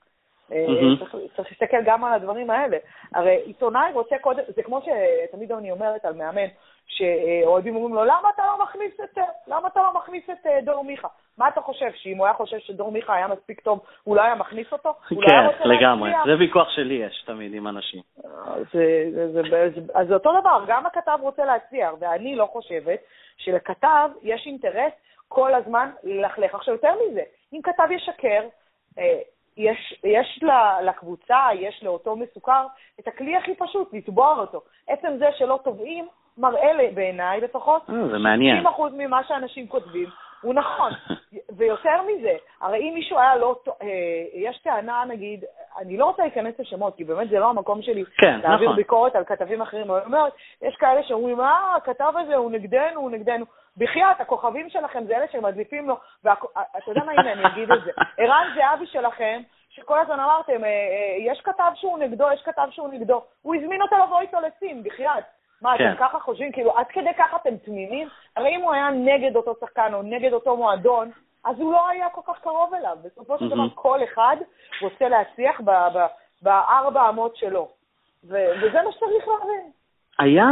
[0.98, 2.76] צריך, צריך להסתכל גם על הדברים האלה.
[3.14, 6.46] הרי עיתונאי רוצה קודם, זה כמו שתמיד אני אומרת על מאמן,
[6.86, 11.08] שאוהדים אומרים לו, למה אתה לא מכניס את, למה אתה לא מכניס את דור מיכה?
[11.38, 14.34] מה אתה חושב, שאם הוא היה חושב שדור מיכה היה מספיק טוב, הוא לא היה
[14.34, 14.94] מכניס אותו?
[15.08, 16.10] כן, לגמרי.
[16.26, 18.00] זה ויכוח שלי יש תמיד עם אנשים.
[18.72, 19.42] זה, זה, זה,
[19.74, 22.98] זה, אז זה אותו דבר, גם הכתב רוצה להצליח, ואני לא חושבת
[23.36, 24.92] שלכתב יש אינטרס
[25.34, 26.54] כל הזמן ללכלך.
[26.54, 28.42] עכשיו, יותר מזה, אם כתב ישקר,
[28.98, 29.18] אה,
[29.56, 30.44] יש, יש
[30.82, 32.66] לקבוצה, יש לאותו מסוכר,
[33.00, 34.60] את הכלי הכי פשוט, לתבוע אותו.
[34.88, 36.06] עצם זה שלא תובעים,
[36.38, 38.66] מראה בעיניי לפחות, אה, זה מעניין.
[38.66, 40.08] 90% ממה שאנשים כותבים
[40.42, 40.92] הוא נכון.
[41.56, 43.56] ויותר מזה, הרי אם מישהו היה לא...
[43.82, 43.86] אה,
[44.34, 45.44] יש טענה, נגיד,
[45.78, 48.76] אני לא רוצה להיכנס לשמות, כי באמת זה לא המקום שלי כן, להעביר נכון.
[48.76, 49.90] ביקורת על כתבים אחרים.
[49.90, 53.44] אני אומרת, יש כאלה שאומרים, אה, הכתב הזה הוא נגדנו, הוא נגדנו.
[53.76, 57.90] בחייאת, הכוכבים שלכם זה אלה שמדליפים לו, ואתה יודע מה, הנה, אני אגיד את זה.
[58.18, 62.88] ערן זהבי שלכם, שכל הזמן אמרתם, אה, אה, יש כתב שהוא נגדו, יש כתב שהוא
[62.88, 63.22] נגדו.
[63.42, 65.24] הוא הזמין אותו לבוא איתו לסין, בחייאת.
[65.62, 65.88] מה, כן.
[65.88, 66.52] אתם ככה חושבים?
[66.52, 68.08] כאילו, עד כדי ככה אתם תמימים?
[68.36, 71.10] הרי אם הוא היה נגד אותו שחקן או נגד אותו מועדון,
[71.44, 72.96] אז הוא לא היה כל כך קרוב אליו.
[73.04, 74.36] בסופו של דבר, כל אחד
[74.82, 75.60] רוצה להצליח
[76.42, 77.68] בארבע אמות שלו.
[78.24, 79.70] וזה מה שצריך להבין.
[80.18, 80.46] היה,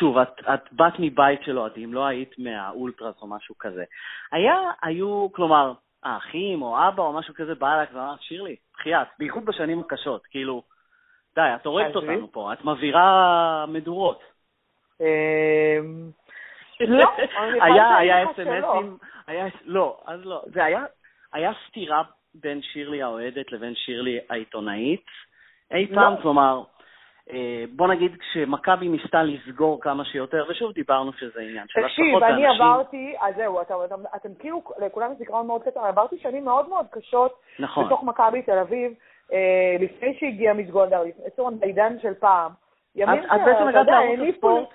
[0.00, 3.84] שוב, את, את באת מבית של אוהדים, לא היית מהאולטרס או משהו כזה.
[4.32, 5.72] היה, היו, כלומר,
[6.02, 10.62] האחים או אבא או משהו כזה בא אליך ואמר, שירלי, בחייאת, בייחוד בשנים הקשות, כאילו,
[11.34, 14.22] די, את הורגת אותנו פה, את מבעירה מדורות.
[15.00, 16.10] אמ,
[16.80, 17.10] לא,
[17.64, 18.96] היה, אס.אם.אסים,
[19.64, 20.84] לא, אז לא, זה היה,
[21.32, 22.02] היה סתירה
[22.34, 25.06] בין שירלי האוהדת לבין שירלי העיתונאית
[25.70, 25.94] אי לא.
[25.94, 26.81] פעם, כלומר, אה,
[27.76, 32.20] בוא נגיד כשמכבי ניסתה לסגור כמה שיותר, ושוב דיברנו שזה עניין של השלכות לאנשים.
[32.20, 33.60] תקשיב, אני עברתי, אז זהו,
[34.16, 37.86] אתם כאילו, לכולם זיכרון מאוד קטן, עברתי שנים מאוד מאוד קשות נכון.
[37.86, 38.92] בתוך מכבי תל אביב,
[39.32, 42.52] אה, לפני שהגיע מיסגולדהר, בעצם בעידן של פעם.
[42.96, 44.68] ימים את בעצם הגעת לערוץ הספורט,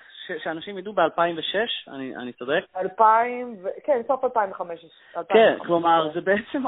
[0.43, 2.59] שאנשים ידעו ב-2006, אני צודק?
[2.77, 5.23] 2000, כן, סוף 2015.
[5.23, 6.63] כן, כלומר, זה בעצם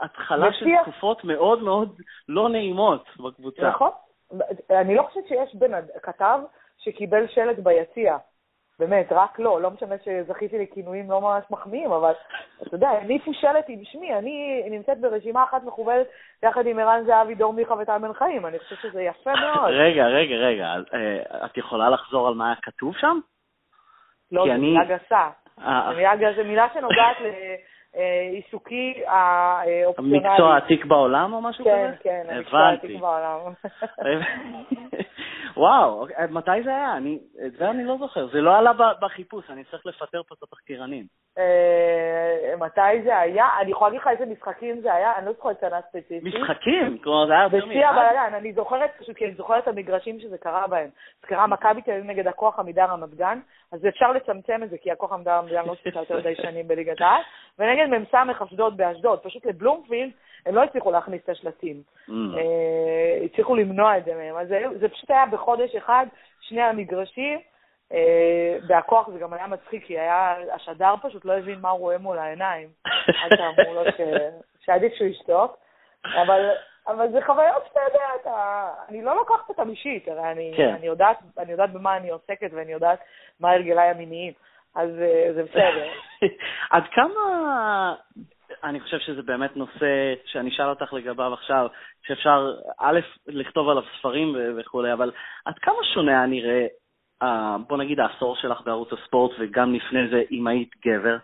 [0.00, 3.68] ההתחלה של תקופות מאוד מאוד לא נעימות בקבוצה.
[3.68, 3.90] נכון.
[4.70, 6.40] אני לא חושבת שיש בן כתב
[6.78, 8.16] שקיבל שלט ביציע.
[8.80, 12.12] באמת, רק לא, לא משנה שזכיתי לכינויים לא ממש מחמיאים, אבל
[12.62, 16.06] אתה יודע, הניפו שלט עם שמי, אני נמצאת ברשימה אחת מכובדת
[16.42, 19.70] יחד עם ערן זהבי, דור מיכה וטל בן חיים, אני חושבת שזה יפה מאוד.
[19.70, 20.64] רגע, רגע, רגע,
[20.94, 23.18] אה, את יכולה לחזור על מה היה כתוב שם?
[24.32, 25.28] לא, זו מילה גסה.
[25.58, 25.90] אה.
[26.36, 27.16] זו מילה שנוגעת
[28.32, 30.28] עיסוקי האופציונלי.
[30.28, 31.96] המקצוע העתיק בעולם או משהו כן, כזה?
[32.02, 33.38] כן, כן, המקצוע העתיק בעולם.
[35.60, 36.96] וואו, אוקיי, מתי זה היה?
[36.96, 38.26] אני, את זה אני לא זוכר.
[38.26, 41.04] זה לא עלה בחיפוש, אני צריך לפטר פה את התחקירנים.
[41.38, 43.46] אה, מתי זה היה?
[43.60, 45.18] אני יכולה להגיד לך איזה משחקים זה היה?
[45.18, 46.34] אני לא זוכרת שנה ספציפית.
[46.34, 46.98] משחקים?
[46.98, 47.68] כלומר, זה היה יותר מאחד?
[47.68, 50.88] בשיא הבלגן, אני זוכרת פשוט, כי אני זוכרת את המגרשים שזה קרה בהם.
[51.20, 53.40] זה קרה מכבי תל אביב נגד הכוח עמידה רמת גן,
[53.72, 56.68] אז אפשר לצמצם את זה, כי הכוח עמידה רמת גן לא שיחקה יותר מדי שנים
[56.68, 57.22] בליגת העל,
[57.58, 59.18] ונגד מ"ס אשדוד באשדוד.
[59.18, 60.10] פשוט לבלומפילד
[60.46, 61.82] הם לא הצליחו להכניס את השלטים.
[62.08, 62.12] Mm.
[62.12, 64.36] אה, הצליחו למנוע את זה מהם.
[64.36, 64.48] אז
[64.80, 66.06] זה פשוט היה בחודש אחד,
[66.40, 67.38] שני המגרשים.
[67.92, 71.98] אה, בהכוח זה גם היה מצחיק, כי היה, השדר פשוט לא הבין מה הוא רואה
[71.98, 72.68] מול העיניים.
[73.22, 73.82] עד שאמרו לו
[74.64, 75.56] שעדיף שהוא ישתוק.
[76.04, 76.50] אבל,
[76.86, 80.68] אבל זה חוויות שאתה יודע, אתה, אני לא לוקחת אותן אישית, הרי אני, כן.
[80.68, 82.98] אני, יודעת, אני יודעת במה אני עוסקת ואני יודעת
[83.40, 84.32] מה הרגליי המיניים,
[84.74, 85.88] אז אה, זה בסדר.
[86.70, 87.94] עד כמה
[88.64, 91.66] אני חושב שזה באמת נושא שאני אשאל אותך לגביו עכשיו,
[92.02, 95.12] שאפשר, א', לכתוב עליו ספרים וכולי, אבל
[95.44, 96.66] עד כמה שונה הנראה,
[97.68, 101.16] בוא נגיד, העשור שלך בערוץ הספורט, וגם לפני זה, אם היית גבר?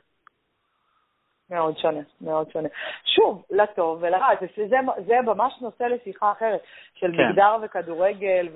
[1.50, 2.68] מאוד שונה, מאוד שונה.
[3.04, 6.60] שוב, לטוב ולרע, זה, זה, זה ממש נושא לשיחה אחרת,
[6.94, 7.28] של כן.
[7.28, 8.48] מגדר וכדורגל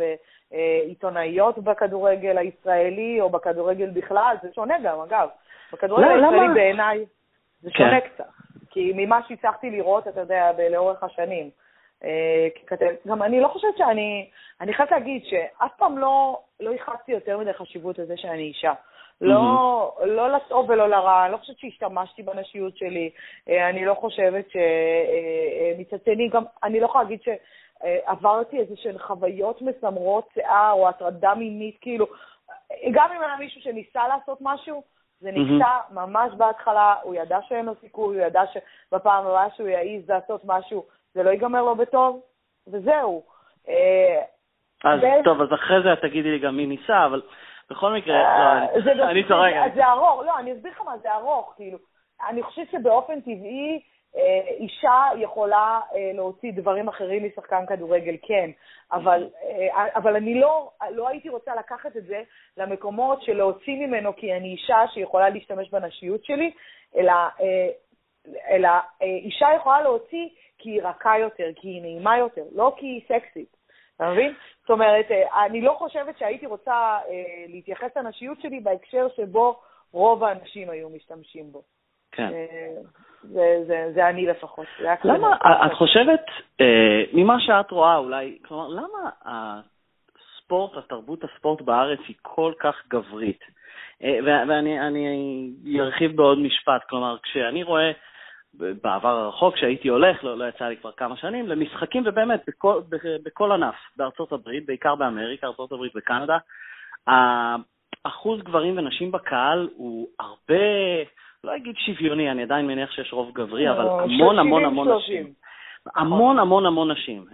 [0.51, 5.29] ועיתונאיות בכדורגל הישראלי או בכדורגל בכלל, זה שונה גם, אגב.
[5.73, 6.55] בכדורגל לא, הישראלי?
[6.55, 7.05] בעיניי
[7.61, 7.79] זה כן.
[7.79, 8.40] שונה קצת.
[8.71, 11.51] כי ממה שהצלחתי לראות, אתה יודע, לאורך השנים.
[12.05, 12.49] אה,
[13.07, 14.31] גם אני לא חושבת שאני,
[14.61, 18.73] אני חייבת להגיד שאף פעם לא, לא ייחסתי יותר מדי חשיבות לזה שאני אישה.
[19.21, 23.11] לא, לא לטוב ולא לרע, אני לא חושבת שהשתמשתי בנשיות שלי,
[23.49, 28.99] אה, אני לא חושבת שמצד אה, שני, גם אני לא יכולה להגיד שעברתי איזה שהן
[28.99, 32.07] חוויות מסמרות שיער או הטרדה מינית, כאילו,
[32.91, 34.83] גם אם היה מישהו שניסה לעשות משהו,
[35.21, 35.95] זה נקטע mm-hmm.
[35.95, 40.85] ממש בהתחלה, הוא ידע שאין לו סיכוי, הוא ידע שבפעם הבאה שהוא יעז לעשות משהו,
[41.15, 42.21] זה לא ייגמר לו בטוב,
[42.69, 43.23] וזהו.
[43.69, 44.23] אה,
[44.85, 45.25] אז ו...
[45.25, 47.23] טוב, אז אחרי זה תגידי לי גם מי ניסה, אבל
[47.71, 49.53] בכל מקרה, אה, לא, אני צוחק.
[49.75, 51.79] זה ארוך, לא, אני אסביר לך מה זה ארוך, כאילו.
[52.29, 53.81] אני חושבת שבאופן טבעי,
[54.61, 58.51] אישה יכולה אה, להוציא דברים אחרים משחקן כדורגל, כן,
[58.93, 62.23] אבל, אה, אבל אני לא, לא הייתי רוצה לקחת את זה
[62.57, 66.53] למקומות של להוציא ממנו כי אני אישה שיכולה להשתמש בנשיות שלי,
[66.97, 67.13] אלא,
[68.51, 68.69] אלא
[69.01, 73.57] אישה יכולה להוציא כי היא רכה יותר, כי היא נעימה יותר, לא כי היא סקסית.
[73.97, 74.35] אתה מבין?
[74.61, 75.07] זאת אומרת,
[75.45, 76.99] אני לא חושבת שהייתי רוצה
[77.49, 79.61] להתייחס לנשיות שלי בהקשר שבו
[79.93, 81.63] רוב האנשים היו משתמשים בו.
[82.13, 82.33] כן.
[83.23, 84.67] זה, זה, זה אני לפחות.
[85.05, 86.25] למה, את חושבת,
[86.61, 93.41] אה, ממה שאת רואה אולי, כלומר, למה הספורט, התרבות הספורט בארץ היא כל כך גברית?
[94.03, 97.93] אה, ואני ארחיב בעוד משפט, כלומר, כשאני רואה
[98.55, 102.81] בעבר הרחוק, כשהייתי הולך, לא, לא יצא לי כבר כמה שנים, למשחקים, ובאמת, בכל,
[103.25, 106.39] בכל ענף, בארצות הברית, בעיקר באמריקה, ארצות הברית וקנדה,
[108.05, 110.65] אחוז גברים ונשים בקהל הוא הרבה,
[111.45, 115.33] לא אגיד שוויוני, אני עדיין מניח שיש רוב גברי, אבל המון המון המון נשים.
[115.97, 117.25] המון המון המון נשים.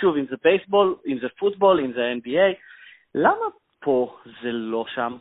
[0.00, 2.54] שוב, אם זה בייסבול, אם זה פוטבול, אם זה NBA,
[3.14, 3.46] למה
[3.80, 5.16] פה זה לא שם?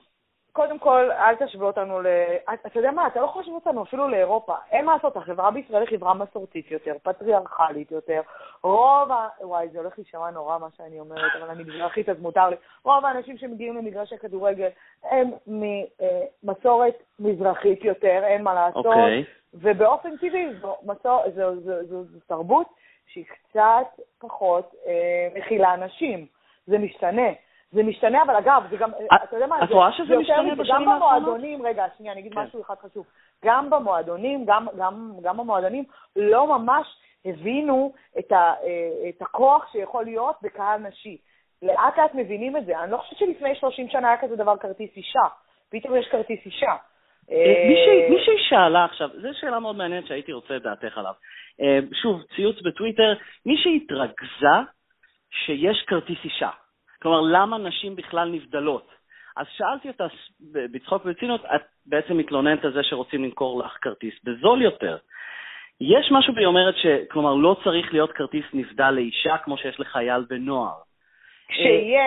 [0.57, 2.07] קודם כל, אל תשווה אותנו ל...
[2.53, 4.55] אתה יודע מה, אתה לא יכול להשוות אותנו אפילו לאירופה.
[4.71, 8.21] אין מה לעשות, החברה בישראל היא חברה מסורתית יותר, פטריארכלית יותר.
[8.63, 9.27] רוב ה...
[9.41, 12.55] וואי, זה הולך להישמע נורא מה שאני אומרת, אבל אני מזרחית אז מותר לי.
[12.83, 14.69] רוב האנשים שמגיעים למגרש הכדורגל
[15.03, 18.85] הם ממסורת מזרחית יותר, אין מה לעשות.
[18.85, 18.89] Okay.
[18.89, 19.23] אוקיי.
[19.53, 21.21] ובאופן טבעי זו, מסור...
[21.35, 22.67] זו, זו, זו, זו, זו תרבות
[23.07, 26.25] שהיא קצת פחות אה, מכילה נשים.
[26.67, 27.29] זה משתנה.
[27.71, 30.89] זה משתנה, אבל אגב, זה גם, את, אתה יודע מה, את רואה שזה משתנה בשנים
[30.89, 30.89] האחרונות?
[30.89, 32.39] גם במועדונים, רגע, שנייה, אני אגיד כן.
[32.39, 33.05] משהו אחד חשוב.
[33.45, 35.83] גם במועדונים, גם, גם, גם במועדונים,
[36.15, 36.87] לא ממש
[37.25, 41.17] הבינו את, ה, אה, את הכוח שיכול להיות בקהל נשי.
[41.61, 42.79] לאט לאט מבינים את זה.
[42.79, 45.27] אני לא חושבת שלפני 30 שנה היה כזה דבר כרטיס אישה.
[45.71, 46.75] פתאום יש כרטיס אישה.
[47.31, 47.69] אה,
[48.09, 51.13] מישהי שאלה עכשיו, זו שאלה מאוד מעניינת שהייתי רוצה את דעתך עליו.
[51.61, 53.13] אה, שוב, ציוץ בטוויטר,
[53.45, 54.57] מישהי התרכזה
[55.29, 56.49] שיש כרטיס אישה.
[57.01, 58.87] כלומר, למה נשים בכלל נבדלות?
[59.37, 60.07] אז שאלתי אותה
[60.41, 64.97] בצחוק ובציניות, את בעצם מתלוננת על זה שרוצים למכור לך כרטיס בזול יותר.
[65.81, 70.77] יש משהו והיא אומרת שכלומר, לא צריך להיות כרטיס נבדל לאישה כמו שיש לחייל בנוער.
[71.47, 72.03] כשיהיה,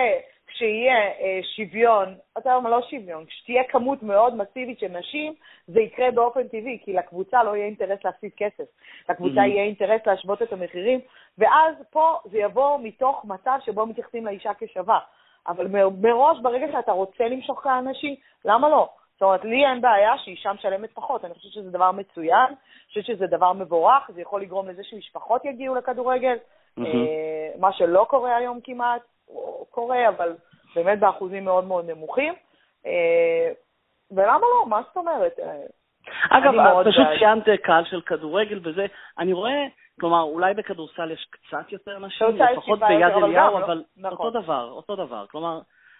[0.53, 5.33] כשיהיה אה, שוויון, אתה אומר לא שוויון, כשתהיה כמות מאוד מסיבית של נשים,
[5.67, 8.63] זה יקרה באופן טבעי, כי לקבוצה לא יהיה אינטרס להפסיד כסף.
[9.09, 9.47] לקבוצה mm-hmm.
[9.47, 10.99] יהיה אינטרס להשוות את המחירים,
[11.37, 14.99] ואז פה זה יבוא מתוך מצב שבו מתייחסים לאישה כשווה.
[15.47, 15.67] אבל
[16.01, 18.89] מראש, ברגע שאתה רוצה למשוך כאן נשים, למה לא?
[19.13, 23.05] זאת אומרת, לי אין בעיה שאישה משלמת פחות, אני חושבת שזה דבר מצוין, אני חושבת
[23.05, 26.37] שזה דבר מבורך, זה יכול לגרום לזה שמשפחות יגיעו לכדורגל,
[26.79, 27.59] mm-hmm.
[27.59, 29.01] מה שלא קורה היום כמעט,
[29.69, 30.35] קורה, אבל
[30.75, 32.33] באמת באחוזים מאוד מאוד נמוכים.
[32.85, 33.51] אה,
[34.11, 34.65] ולמה לא?
[34.67, 35.39] מה זאת אומרת?
[35.39, 35.61] אה,
[36.29, 36.53] אגב,
[36.89, 38.85] פשוט ציינת קהל של כדורגל וזה,
[39.19, 39.65] אני רואה,
[39.99, 44.11] כלומר, אולי בכדורסל יש קצת יותר נשים, לפחות ביד אליהו, אבל נכון.
[44.11, 45.25] אותו דבר, אותו דבר.
[45.31, 45.59] כלומר,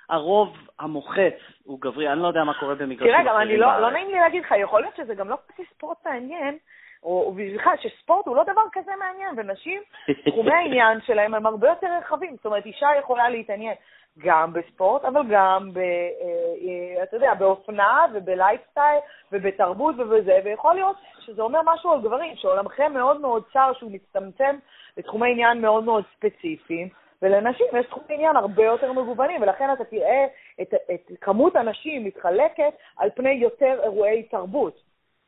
[0.09, 3.23] הרוב המוחץ הוא גברי, אני לא יודע מה קורה במגרשים אחרים.
[3.23, 5.67] תראה, גם אני לא, לא נעים לי להגיד לך, יכול להיות שזה גם לא כזה
[5.73, 6.57] ספורט מעניין,
[7.03, 7.33] או
[7.81, 9.81] שספורט הוא לא דבר כזה מעניין, ונשים,
[10.25, 12.35] תחומי העניין שלהם הם הרבה יותר רחבים.
[12.35, 13.75] זאת אומרת, אישה יכולה להתעניין
[14.17, 18.99] גם בספורט, אבל גם, ב, אה, אתה יודע, באופנה ובלייפסטייל
[19.31, 24.55] ובתרבות ובזה, ויכול להיות שזה אומר משהו על גברים, שעולמכם מאוד מאוד צר, שהוא מצטמצם
[24.97, 26.89] לתחומי עניין מאוד מאוד ספציפיים,
[27.21, 30.25] ולנשים יש תחומי עניין הרבה יותר מגוונים, ולכן אתה תראה
[30.61, 34.81] את, את כמות הנשים מתחלקת על פני יותר אירועי תרבות.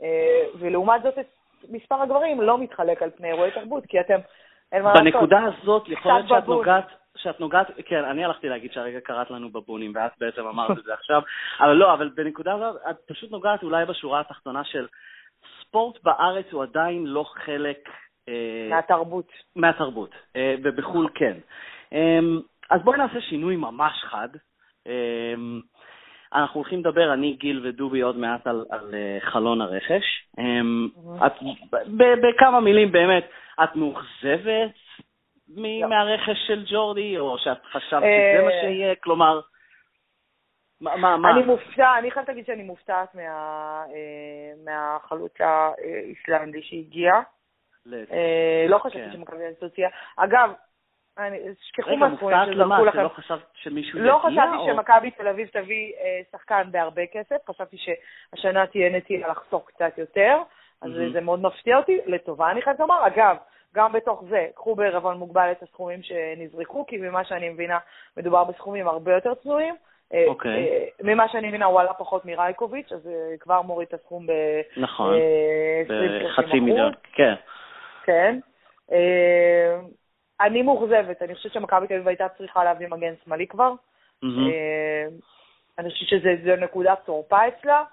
[0.03, 1.17] אה, ולעומת זאת,
[1.69, 4.19] מספר הגברים לא מתחלק על פני אירועי תרבות, כי אתם,
[4.71, 5.03] אין מה לעשות.
[5.03, 9.49] בנקודה הזאת, יכול להיות שאת נוגעת, שאת נוגעת, כן, אני הלכתי להגיד שהרגע קראת לנו
[9.49, 11.21] בבונים, ואת בעצם אמרת את זה עכשיו,
[11.59, 14.87] אבל לא, אבל בנקודה הזאת, את פשוט נוגעת אולי בשורה התחתונה של
[15.61, 17.89] ספורט בארץ הוא עדיין לא חלק...
[18.29, 19.31] אה, מהתרבות.
[19.55, 21.37] מהתרבות, אה, ובחו"ל כן.
[21.91, 24.29] אמ, אז בואי נעשה שינוי ממש חד.
[26.35, 30.03] אמ, אנחנו הולכים לדבר, אני, גיל ודובי, עוד מעט על, על uh, חלון הרכש.
[30.39, 31.33] Um, את,
[32.21, 33.29] בכמה מילים, באמת,
[33.63, 34.71] את מאוכזבת
[35.57, 35.87] לא.
[35.89, 38.95] מהרכש של ג'ורדי, או שאת חשבת שזה מה אה, שיהיה?
[38.95, 39.39] כלומר,
[40.81, 41.31] מה, מה?
[41.31, 43.21] אני מופתעת, אני חייבת להגיד שאני מופתעת מה,
[43.93, 47.11] אה, מהחלוץ האיסלנדי שהגיע.
[48.69, 49.11] לא חשבתי כן.
[49.13, 49.89] שמכבי אסוסיה.
[50.17, 50.53] אגב,
[51.59, 52.99] תשכחו מהסכומים שזרקו לכם.
[52.99, 53.03] רגע, מופתעת למה?
[53.03, 54.11] לא חשבת שמישהו יגיע?
[54.11, 59.67] לא חשבתי שמכבי תל אביב תביא אה, שחקן בהרבה כסף, חשבתי שהשנה תהיה נטייה לחסוך
[59.67, 60.37] קצת יותר,
[60.81, 63.07] אז זה מאוד מפתיע אותי, לטובה אני חייבת לומר.
[63.07, 63.37] אגב,
[63.75, 67.77] גם בתוך זה, קחו בערבון מוגבל את הסכומים שנזרקו, כי ממה שאני מבינה,
[68.17, 69.75] מדובר בסכומים הרבה יותר צנועים.
[70.27, 70.89] אוקיי.
[71.03, 74.31] ממה שאני מבינה, הוא עלה פחות מרייקוביץ', אז כבר מוריד את הסכום ב...
[74.77, 75.15] נכון,
[76.23, 77.33] בחצי מיליון, כן.
[78.03, 78.39] כן.
[80.41, 83.73] אני מאוכזבת, אני חושבת שמכבי תל אביב הייתה צריכה להביא מגן שמאלי כבר.
[85.79, 87.83] אני חושבת שזו נקודת תורפה אצלה.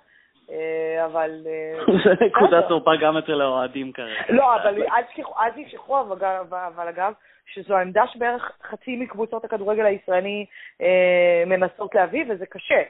[0.50, 1.46] אה, אבל...
[1.46, 4.20] אה, זה נקודת תורפה גם אצל האוהדים כרגע.
[4.28, 7.12] לא, אבל אל תשכחו, אבל אגב,
[7.46, 10.46] שזו העמדה שבערך חצי מקבוצות הכדורגל הישראלי
[10.82, 12.82] אה, מנסות להביא, וזה קשה.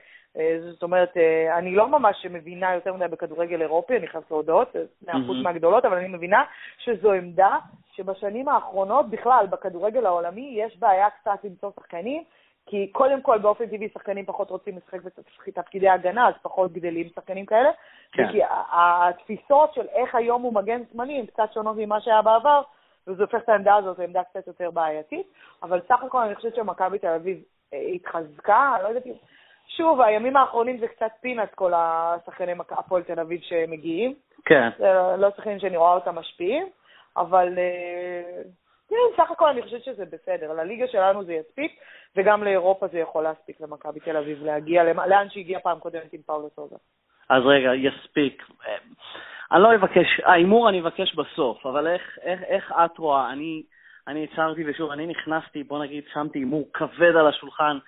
[0.70, 1.16] זאת אומרת,
[1.58, 6.08] אני לא ממש מבינה יותר מדי בכדורגל אירופי, אני חייבת להודות, מהחוץ מהגדולות, אבל אני
[6.08, 6.44] מבינה
[6.78, 7.56] שזו עמדה
[7.92, 12.22] שבשנים האחרונות, בכלל, בכדורגל העולמי, יש בעיה קצת למצוא שחקנים
[12.70, 15.00] כי קודם כל, באופן טבעי, שחקנים פחות רוצים לשחק
[15.46, 17.70] בתפקידי הגנה, אז פחות גדלים שחקנים כאלה.
[18.12, 18.32] כן.
[18.32, 18.40] כי
[18.72, 22.62] התפיסות של איך היום הוא מגן זמני הן קצת שונות ממה שהיה בעבר,
[23.06, 25.26] וזה הופך את העמדה הזאת לעמדה קצת יותר בעייתית.
[25.62, 27.38] אבל סך הכל אני חושבת שמכבי תל אביב
[27.74, 29.12] אה, התחזקה, אני לא יודעת אם...
[29.76, 34.14] שוב, הימים האחרונים זה קצת פינאץ, כל השחקני הפועל תל אביב שמגיעים.
[34.44, 34.68] כן.
[34.78, 36.68] זה לא שחקנים שאני רואה אותם משפיעים,
[37.16, 37.58] אבל...
[37.58, 38.42] אה,
[38.88, 40.52] כן, סך הכל אני חושבת שזה בסדר.
[40.52, 41.72] לליגה שלנו זה יספיק,
[42.16, 46.48] וגם לאירופה זה יכול להספיק למכבי תל אביב להגיע לאן שהגיע פעם קודמת עם פאולו
[46.50, 46.76] סוזה.
[47.28, 48.46] אז רגע, יספיק.
[49.52, 53.30] אני לא אבקש, ההימור אני אבקש בסוף, אבל איך, איך, איך את רואה?
[53.32, 53.62] אני,
[54.08, 57.78] אני הצהרתי, ושוב, אני נכנסתי, בוא נגיד, שמתי הימור כבד על השולחן,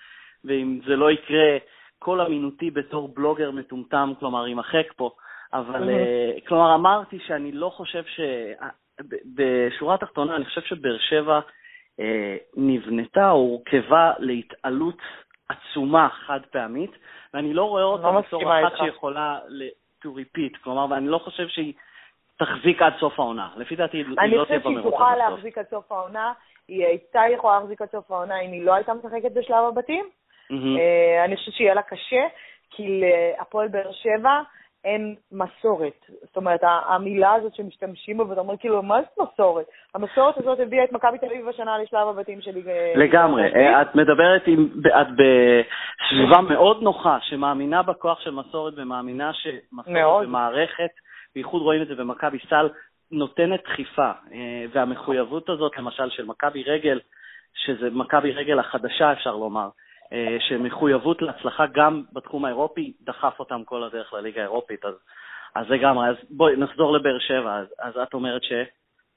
[0.45, 1.57] ואם זה לא יקרה,
[1.99, 5.11] כל אמינותי בתור בלוגר מטומטם, כלומר, יימחק פה.
[5.53, 6.49] אבל, mm-hmm.
[6.49, 8.21] כלומר, אמרתי שאני לא חושב ש...
[9.35, 11.41] בשורה התחתונה, אני חושב שבאר שבע
[12.01, 14.99] אה, נבנתה או הורכבה להתעלות
[15.49, 16.91] עצומה חד פעמית,
[17.35, 19.39] ואני לא רואה אותה לא בתור אחת שיכולה
[20.05, 21.75] to repeat, כלומר, ואני לא חושב שהיא
[22.39, 23.49] תחזיק עד סוף העונה.
[23.57, 26.33] לפי דעתי היא לא תהיה במרוץ אני חושבת שהיא תוכל להחזיק עד סוף העונה,
[26.69, 30.05] היא הייתה יכולה להחזיק עד סוף העונה אם היא לא הייתה משחקת בשלב הבתים.
[30.51, 31.25] Mm-hmm.
[31.25, 32.23] אני חושבת שיהיה לה קשה,
[32.71, 34.41] כי להפועל באר שבע,
[34.85, 36.07] אין מסורת.
[36.23, 39.67] זאת אומרת, המילה הזאת שמשתמשים בה, ואתה אומר, כאילו, מה זה מסורת?
[39.95, 42.63] המסורת הזאת הביאה את מכבי תל אביב השנה לשלב הבתים שלי.
[42.95, 43.55] לגמרי.
[43.55, 50.91] אה, את מדברת עם, את בסביבה מאוד נוחה, שמאמינה בכוח של מסורת ומאמינה שמסורת במערכת,
[51.35, 52.69] בייחוד רואים את זה במכבי סל,
[53.11, 54.11] נותנת דחיפה.
[54.33, 57.01] אה, והמחויבות הזאת, למשל, של מכבי רגל,
[57.55, 59.69] שזה מכבי רגל החדשה, אפשר לומר, אה,
[60.39, 64.85] שמחויבות להצלחה גם בתחום האירופי דחף אותם כל הדרך לליגה האירופית.
[64.85, 64.95] אז,
[65.55, 67.57] אז לגמרי, אז בואי נחזור לבאר שבע.
[67.57, 68.53] אז, אז את אומרת ש,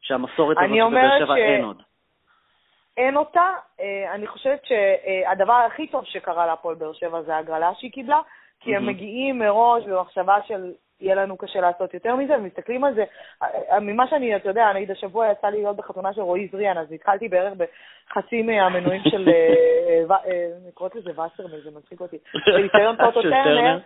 [0.02, 1.40] שהמסורת הזאת בבאר שבע ש...
[1.40, 1.82] אין עוד.
[2.98, 3.50] אין אותה.
[3.80, 8.22] אה, אני חושבת שהדבר הכי טוב שקרה להפועל באר שבע זה ההגרלה שהיא קיבלה,
[8.60, 13.04] כי הם מגיעים מראש במחשבה של יהיה לנו קשה לעשות יותר מזה, ומסתכלים על זה,
[13.82, 17.28] ממה שאני, אתה יודע, נגיד השבוע יצא לי להיות בחתונה של רועי זריאן, אז התחלתי
[17.28, 23.22] בערך בחצי מהמנויים של, אה, אה, אני קוראת לזה וסרמן, זה מצחיק אותי, בניסיון פוטו
[23.22, 23.80] טרנר,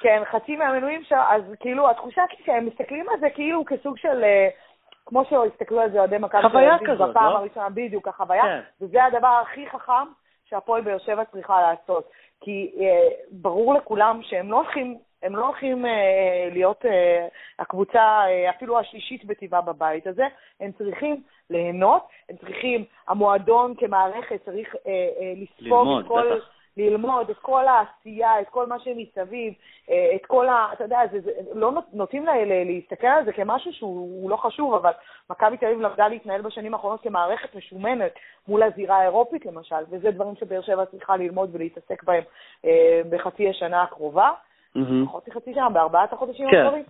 [0.00, 4.24] כן, חצי מהמנויים שם, אז כאילו, התחושה שהם מסתכלים על זה כאילו כסוג של...
[4.24, 4.48] אה,
[5.06, 7.38] כמו שהסתכלו על זה אוהדי מכבי חוויה כזאת, בפעם לא?
[7.38, 8.60] הראשונה, בדיוק, החוויה, כן.
[8.80, 10.06] וזה הדבר הכי חכם
[10.44, 12.10] שהפועל באר שבע צריכה לעשות.
[12.40, 17.28] כי אה, ברור לכולם שהם לא הולכים הם לא הולכים אה, להיות אה,
[17.58, 20.24] הקבוצה אה, אפילו השלישית בטבעה בבית הזה,
[20.60, 26.36] הם צריכים ליהנות, הם צריכים, המועדון כמערכת צריך אה, אה, לספוג את כל...
[26.36, 26.58] בטח.
[26.78, 29.54] ללמוד את כל העשייה, את כל מה שמסביב,
[29.90, 30.68] אה, את כל ה...
[30.72, 32.32] אתה יודע, זה, זה, לא נוטים לה,
[32.64, 34.90] להסתכל על זה כמשהו שהוא לא חשוב, אבל
[35.30, 38.12] מכבי תל אביב למדה להתנהל בשנים האחרונות כמערכת משומנת
[38.48, 42.22] מול הזירה האירופית למשל, וזה דברים שבאר שבע צריכה ללמוד ולהתעסק בהם
[42.64, 44.30] אה, בחצי השנה הקרובה.
[45.06, 46.56] פחות מחצי שנה, בארבעת החודשים כן.
[46.56, 46.84] הקרובים.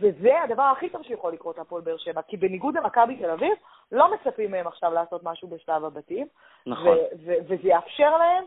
[0.00, 3.52] וזה הדבר הכי טוב שיכול לקרות להפועל באר שבע, כי בניגוד למכבי תל אביב,
[3.92, 6.26] לא מצפים מהם עכשיו לעשות משהו בשלב הבתים.
[6.66, 6.98] נכון.
[7.24, 8.44] וזה יאפשר להם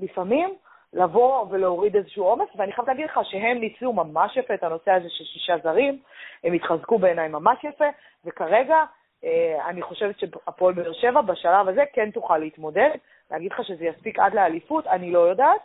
[0.00, 0.54] לפעמים
[0.92, 5.08] לבוא ולהוריד איזשהו עומס, ואני חייבת להגיד לך שהם ניצלו ממש יפה את הנושא הזה
[5.10, 5.98] של שישה זרים,
[6.44, 7.84] הם התחזקו בעיניי ממש יפה,
[8.24, 8.84] וכרגע
[9.24, 12.90] אה, אני חושבת שהפועל באר שבע בשלב הזה כן תוכל להתמודד.
[13.30, 15.60] להגיד לך שזה יספיק עד לאליפות, אני לא יודעת,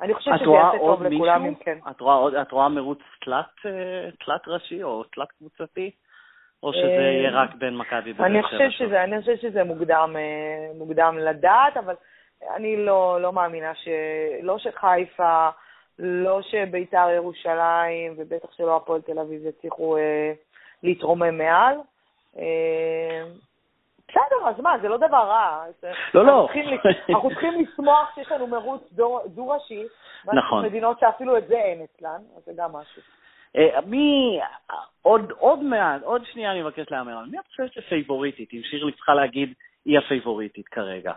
[0.00, 1.78] אני חושבת שזה יעשה טוב לכולם אם כן.
[1.90, 5.90] את רואה, את רואה מרוץ תלת, אה, תלת ראשי או תלת קבוצתי?
[6.62, 8.28] או שזה אה, יהיה רק בין מכבי ובאר
[8.70, 9.04] שבע?
[9.04, 11.94] אני חושבת שזה מוקדם, אה, מוקדם לדעת, אבל
[12.56, 13.88] אני לא, לא מאמינה ש...
[14.42, 15.48] לא שחיפה,
[15.98, 20.32] לא שביתר ירושלים, ובטח שלא הפועל תל אביב יצליחו אה,
[20.82, 21.76] להתרומם מעל.
[22.38, 23.22] אה,
[24.08, 25.64] בסדר, אז מה, זה לא דבר רע.
[26.14, 26.48] לא, לא.
[27.10, 28.92] אנחנו צריכים לשמוח שיש לנו מרוץ
[29.26, 29.84] דו-ראשי.
[30.24, 30.64] נכון.
[30.64, 33.02] מדינות שאפילו את זה אין אצלן, אז זה גם משהו.
[33.56, 34.40] אה, מי,
[35.02, 39.14] עוד, עוד מעט, עוד שנייה אני מבקש להמר, מי את חושבת שפייבוריטית, אם שירלי צריכה
[39.14, 39.54] להגיד,
[39.84, 41.12] היא הפייבוריטית כרגע?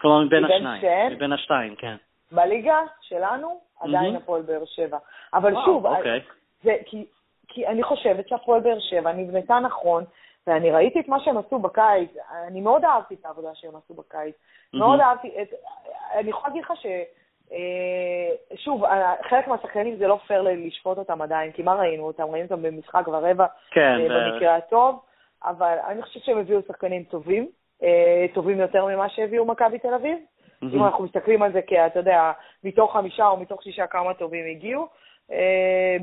[0.00, 1.12] כלומר, מבין השניים.
[1.12, 1.96] מבין השתיים, כן.
[2.32, 4.98] בליגה שלנו, עדיין הפועל באר שבע.
[5.34, 6.20] אבל שוב, אוקיי.
[6.62, 7.04] זה, כי,
[7.48, 10.04] כי אני חושבת שהפועל באר שבע נבנתה נכון,
[10.50, 12.10] ואני ראיתי את מה שהם עשו בקיץ,
[12.46, 14.34] אני מאוד אהבתי את העבודה שהם עשו בקיץ.
[14.74, 15.48] מאוד אהבתי את...
[16.14, 16.86] אני יכולה להגיד לך ש...
[17.52, 18.84] אה, שוב,
[19.28, 22.22] חלק מהשחקנים זה לא פייר לשפוט אותם עדיין, כי מה ראינו אותם?
[22.22, 25.00] ראינו אותם במשחק ורבע, כן, אה, במקרה הטוב,
[25.44, 27.48] אבל אני חושבת שהם הביאו שחקנים טובים,
[27.82, 30.18] אה, טובים יותר ממה שהביאו מכבי תל אביב.
[30.62, 32.32] אם אנחנו מסתכלים על זה כי אתה יודע,
[32.64, 34.86] מתוך חמישה או מתוך שישה כמה טובים הגיעו.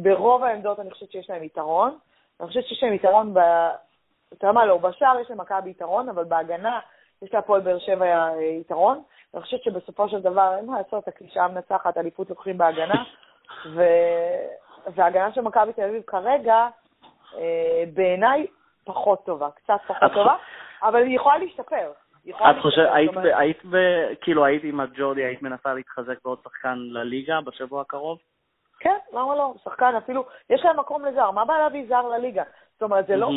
[0.01, 1.97] ברוב העמדות אני חושבת שיש להם יתרון.
[2.39, 3.33] אני חושבת שיש להם יתרון.
[4.33, 6.79] אתה יודע מה, לא, בשער יש למכבי יתרון, אבל בהגנה
[7.21, 9.01] יש להפועל באר שבע יתרון.
[9.33, 13.03] אני חושבת שבסופו של דבר, אין מה לעשות, הקלישה המנצחת, אליפות לוקחים בהגנה,
[13.75, 13.83] ו...
[14.95, 16.67] וההגנה של מכבי תל אביב כרגע,
[17.37, 18.47] אה, בעיניי,
[18.83, 20.35] פחות טובה, קצת פחות טובה,
[20.83, 21.91] אבל היא יכולה להשתפר.
[22.29, 23.61] את חושבת, היית, היית,
[24.21, 28.19] כאילו, היית עם הג'ורדי, היית מנסה להתחזק בעוד שחקן לליגה בשבוע הקרוב?
[28.79, 29.53] כן, למה לא?
[29.63, 32.43] שחקן אפילו, יש להם מקום לזר, מה הבעיה להביא זר לליגה?
[32.73, 33.29] זאת אומרת, זה לא,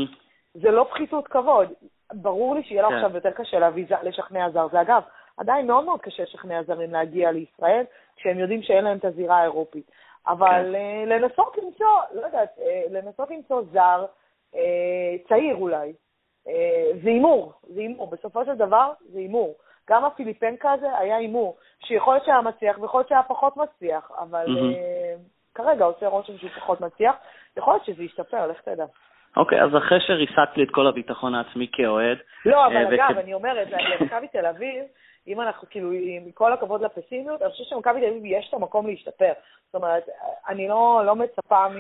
[0.55, 1.69] זה לא פחיתות כבוד.
[2.13, 2.95] ברור לי שיהיה לו כן.
[2.95, 4.67] עכשיו יותר קשה להביא, לשכנע זר.
[4.73, 5.03] זה אגב,
[5.37, 7.85] עדיין מאוד מאוד קשה לשכנע זרים להגיע לישראל,
[8.17, 9.91] כשהם יודעים שאין להם את הזירה האירופית.
[10.27, 11.09] אבל כן.
[11.09, 14.07] uh, לנסות למצוא, לא יודעת, uh, לנסות למצוא זר
[14.55, 14.59] uh,
[15.29, 15.93] צעיר אולי,
[17.03, 18.07] זה הימור, זה הימור.
[18.07, 19.55] בסופו של דבר זה הימור.
[19.91, 24.47] גם הפיליפנקה הזה היה הימור, שיכול להיות שהיה מצליח ויכול להיות שהיה פחות מצליח, אבל
[24.47, 24.75] mm-hmm.
[24.75, 27.17] uh, כרגע עושה רושם שהוא פחות מצליח.
[27.57, 28.85] יכול להיות שזה ישתפר, לך תדע.
[29.37, 32.19] אוקיי, אז אחרי שריסקת לי את כל הביטחון העצמי כאוהד...
[32.47, 33.69] לא, אבל אגב, אני אומרת,
[34.01, 34.85] למכבי תל אביב,
[35.27, 38.87] אם אנחנו, כאילו, עם כל הכבוד לפסימיות, אני חושבת שמכבי תל אביב יש את המקום
[38.87, 39.33] להשתפר.
[39.67, 40.09] זאת אומרת,
[40.49, 41.75] אני לא, לא מצפה מ...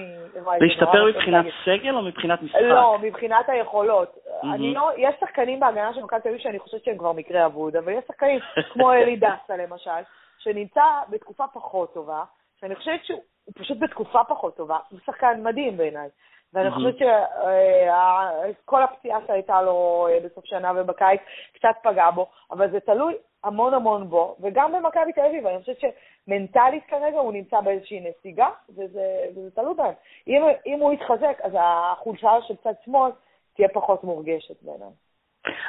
[0.60, 2.60] להשתפר מבחינת סגל או מבחינת משחק?
[2.60, 4.18] לא, מבחינת היכולות.
[4.54, 7.76] אני לא, יש שחקנים בהגנה של מכבי תל אביב שאני חושבת שהם כבר מקרה אבוד,
[7.76, 8.38] אבל יש שחקנים
[8.72, 10.00] כמו אלי דסה למשל,
[10.38, 12.22] שנמצא בתקופה פחות טובה,
[12.60, 13.20] שאני חושבת שהוא
[13.54, 16.08] פשוט בתקופה פחות טובה, הוא שחקן מדהים בעיניי.
[16.54, 21.20] ואני חושבת שכל הפציעה שהייתה לו אה, בסוף שנה ובקיץ
[21.52, 25.76] קצת פגעה בו, אבל זה תלוי המון המון בו, וגם במכבי תל אביב, אני חושבת
[25.80, 29.94] שמנטלית כרגע הוא נמצא באיזושהי נסיגה, וזה, וזה תלוי בהם.
[30.28, 33.10] אם, אם הוא יתחזק, אז החולשה של צד שמאל
[33.56, 34.88] תהיה פחות מורגשת בעיניי.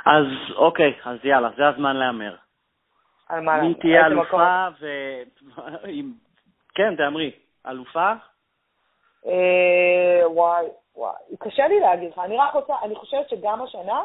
[0.05, 0.25] אז
[0.55, 2.35] אוקיי, אז יאללה, זה הזמן להמר.
[3.29, 3.61] על מה?
[3.61, 4.87] מי תהיה אלופה ו...
[6.75, 7.31] כן, תאמרי,
[7.67, 8.13] אלופה?
[9.25, 10.65] אה, וואי,
[10.95, 12.19] וואי, קשה לי להגיד לך.
[12.19, 14.01] אני רק רוצה, אני חושבת שגם השנה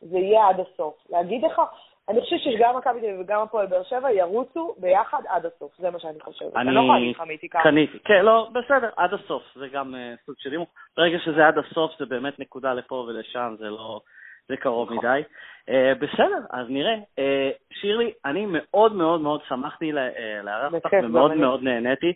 [0.00, 0.94] זה יהיה עד הסוף.
[1.10, 1.60] להגיד לך,
[2.08, 5.90] אני חושבת שגם מכבי תל אביב וגם הפועל באר שבע ירוצו ביחד עד הסוף, זה
[5.90, 6.56] מה שאני חושבת.
[6.56, 7.62] אני לא יכולה להגיד לך מי תיקח.
[7.62, 10.66] קניתי, כן, לא, בסדר, עד הסוף, זה גם uh, סוג של אימון.
[10.96, 14.00] ברגע שזה עד הסוף, זה באמת נקודה לפה ולשם, זה לא,
[14.48, 14.98] זה קרוב נכון.
[14.98, 15.22] מדי.
[15.66, 16.94] Uh, בסדר, אז נראה.
[16.94, 17.22] Uh,
[17.80, 19.92] שירלי, אני מאוד מאוד מאוד שמחתי
[20.42, 22.12] לארח אותך ומאוד מאוד נהניתי.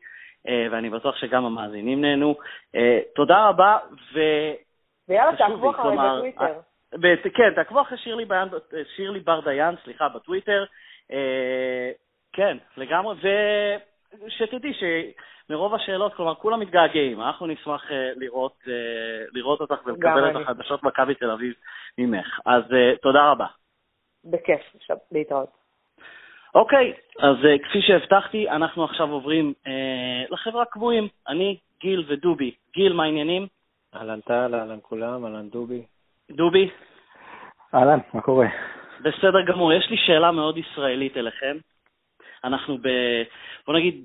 [0.48, 2.34] אה, ואני בטוח שגם המאזינים נהנו.
[2.74, 3.78] אה, תודה רבה,
[4.14, 4.20] ו...
[5.08, 6.60] ויאללה, תעקבו אחרי בטוויטר.
[7.04, 8.48] אה, כן, תעקבו אחרי שירלי, ביין,
[8.96, 10.64] שירלי בר דיין, סליחה, בטוויטר.
[12.32, 13.16] כן, לגמרי,
[14.26, 17.20] ושתדעי שמרוב השאלות, כלומר, כולם מתגעגעים.
[17.20, 18.56] אנחנו נשמח לראות,
[19.32, 21.54] לראות אותך ולקבל את החדשות מכבי תל אביב
[21.98, 22.40] ממך.
[22.46, 22.62] אז
[23.02, 23.46] תודה רבה.
[24.24, 25.61] בכיף, עכשיו להתראות.
[26.54, 29.68] אוקיי, אז uh, כפי שהבטחתי, אנחנו עכשיו עוברים uh,
[30.30, 31.08] לחברה קבועים.
[31.28, 32.50] אני, גיל ודובי.
[32.74, 33.46] גיל, מה העניינים?
[33.94, 35.82] אהלן טל, אהלן כולם, אהלן דובי.
[36.30, 36.70] דובי?
[37.74, 38.46] אהלן, מה קורה?
[39.00, 39.72] בסדר גמור.
[39.72, 41.56] יש לי שאלה מאוד ישראלית אליכם.
[42.44, 42.88] אנחנו ב...
[43.66, 44.04] בוא נגיד,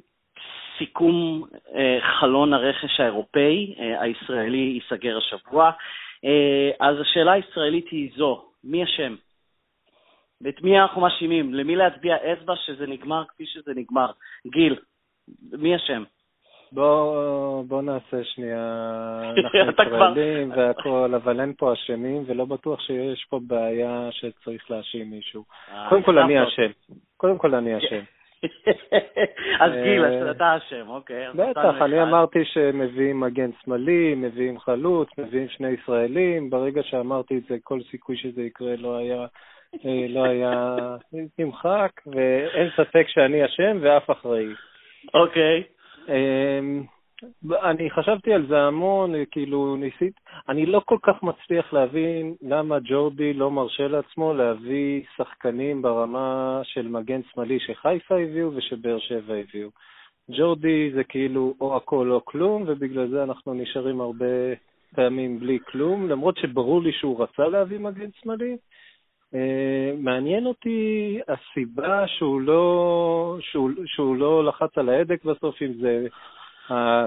[0.78, 1.78] סיכום uh,
[2.20, 5.72] חלון הרכש האירופאי, uh, הישראלי ייסגר השבוע.
[6.26, 9.16] Uh, אז השאלה הישראלית היא זו, מי אשם?
[10.42, 11.54] ואת מי אנחנו מאשימים?
[11.54, 14.12] למי להצביע אצבע שזה נגמר כפי שזה נגמר?
[14.48, 14.76] גיל,
[15.52, 16.04] מי אשם?
[16.72, 18.64] בוא, בוא נעשה שנייה,
[19.58, 25.44] אנחנו ישראלים והכול, אבל אין פה אשמים, ולא בטוח שיש פה בעיה שצריך להאשים מישהו.
[25.72, 26.72] אה, קודם כל אני אשם.
[27.18, 28.04] קודם כל אני אשם.
[29.62, 31.28] אז גיל, אה, אתה אשם, אוקיי.
[31.36, 36.50] בטח, אני אמרתי שמביאים מגן שמאלי, מביאים חלוץ, מביאים שני ישראלים.
[36.50, 39.26] ברגע שאמרתי את זה, כל סיכוי שזה יקרה לא היה
[40.10, 40.76] לא היה
[41.40, 44.48] נמחק, ואין ספק שאני אשם ואף אחראי.
[45.14, 45.64] אוקיי.
[46.10, 46.84] אמ,
[47.64, 53.34] אני חשבתי על זה המון, כאילו ניסית, אני לא כל כך מצליח להבין למה ג'ורדי
[53.34, 59.70] לא מרשה לעצמו להביא שחקנים ברמה של מגן שמאלי שחיפה הביאו ושבאר שבע הביאו.
[60.32, 64.26] ג'ורדי זה כאילו או הכל או כלום, ובגלל זה אנחנו נשארים הרבה
[64.96, 68.58] פעמים בלי כלום, למרות שברור לי שהוא רצה להביא מגן שמאלי,
[69.98, 76.08] מעניין אותי הסיבה שהוא לא, שהוא, שהוא לא לחץ על ההדק בסוף, אם זה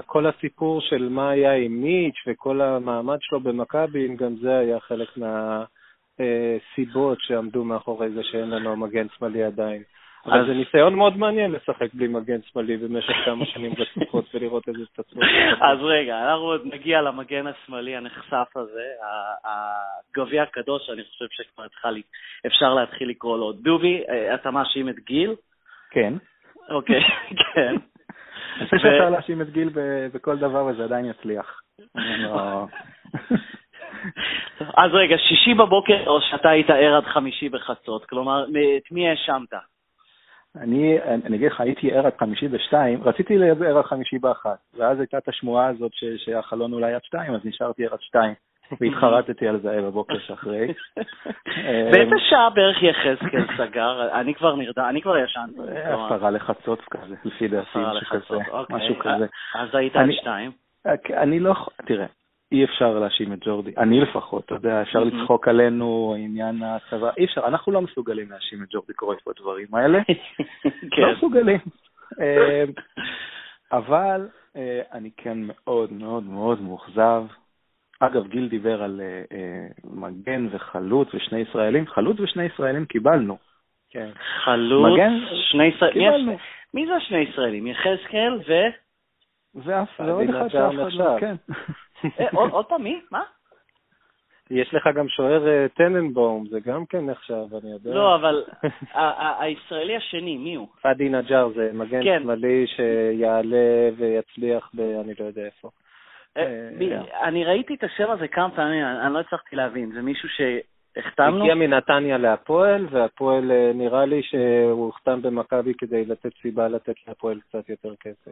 [0.05, 4.79] כל הסיפור של מה היה עם מיץ' וכל המעמד שלו במכבי, אם גם זה היה
[4.79, 9.83] חלק מהסיבות שעמדו מאחורי זה שאין לנו מגן שמאלי עדיין.
[10.25, 14.85] אבל זה ניסיון מאוד מעניין לשחק בלי מגן שמאלי במשך כמה שנים רצופות ולראות איזה
[14.93, 15.27] תצורות.
[15.61, 18.85] אז רגע, אנחנו עוד נגיע למגן השמאלי הנחשף הזה,
[19.45, 21.65] הגביע הקדוש, אני חושב שכבר
[22.47, 23.51] אפשר להתחיל לקרוא לו.
[23.51, 25.35] דובי, אה, אתה מאשים את גיל?
[25.91, 26.13] כן.
[26.69, 27.01] אוקיי,
[27.53, 27.75] כן.
[28.57, 29.69] אני חושב שאפשר להאשים את גיל
[30.13, 31.61] בכל דבר וזה עדיין יצליח.
[34.77, 38.05] אז רגע, שישי בבוקר או שאתה היית ער עד חמישי בחצות?
[38.05, 38.45] כלומר,
[38.77, 39.53] את מי האשמת?
[40.55, 44.57] אני, אני אגיד לך, הייתי ער עד חמישי בשתיים, רציתי להיות ער עד חמישי באחת,
[44.77, 48.33] ואז הייתה את השמועה הזאת ש, שהחלון אולי עד שתיים, אז נשארתי ער עד שתיים,
[48.81, 50.73] והתחרטתי על זה בבוקר שאחרי.
[51.91, 54.19] באיזה שעה בערך יחזקאל סגר?
[54.19, 55.61] אני כבר נרדם, אני כבר ישנתי.
[55.83, 57.79] עשרה לחצות כזה, לפי דעתי,
[58.49, 58.75] אוקיי.
[58.75, 59.25] משהו כזה.
[59.55, 60.51] אז היית עד שתיים?
[61.13, 61.53] אני לא,
[61.85, 62.05] תראה,
[62.51, 67.25] אי אפשר להאשים את ג'ורדי, אני לפחות, אתה יודע, אפשר לצחוק עלינו, עניין הצבא, אי
[67.25, 69.99] אפשר, אנחנו לא מסוגלים להאשים את ג'ורדי קרויף בדברים האלה,
[70.95, 71.01] כן.
[71.01, 71.59] לא מסוגלים.
[72.21, 72.63] אה,
[73.71, 77.23] אבל אה, אני כן מאוד מאוד מאוד מאוכזב.
[77.99, 83.37] אגב, גיל דיבר על אה, מגן וחלוץ ושני ישראלים, חלוץ ושני ישראלים קיבלנו.
[83.89, 84.09] כן.
[84.43, 84.99] חלוץ,
[85.51, 86.37] שני ישראלים,
[86.73, 87.67] מי זה השני ישראלים?
[87.67, 88.53] יחזקאל ו...
[89.55, 91.35] ואף, ועוד אחד שאף אחד לא, כן.
[92.19, 93.01] אה, עוד פעם, מי?
[93.11, 93.23] מה?
[94.51, 97.93] יש לך גם שוער אה, טננבאום, זה גם כן נחשב, אני יודע.
[97.93, 98.43] לא, אבל
[99.39, 100.67] הישראלי השני, מי הוא?
[100.81, 102.19] פאדי נג'אר זה מגן כן.
[102.23, 104.79] שמאלי שיעלה ויצליח ב...
[104.79, 105.69] אני לא יודע איפה.
[106.37, 106.69] אה,
[107.23, 109.91] אני ראיתי את השם הזה כמה פעמים, אני לא הצלחתי להבין.
[109.91, 111.41] זה מישהו שהחתמנו?
[111.41, 117.69] הגיע מנתניה להפועל, והפועל נראה לי שהוא הוחתם במכבי כדי לתת סיבה לתת להפועל קצת
[117.69, 118.31] יותר כסף.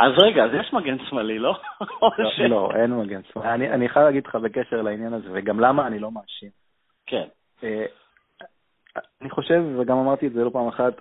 [0.00, 1.58] אז רגע, אז יש מגן שמאלי, לא?
[2.18, 3.70] לא, לא, אין מגן שמאלי.
[3.70, 6.50] אני חייב להגיד לך בקשר לעניין הזה, וגם למה אני לא מאשים.
[7.06, 7.24] כן.
[7.64, 7.86] אה,
[9.20, 11.00] אני חושב, וגם אמרתי את זה לא פעם אחת,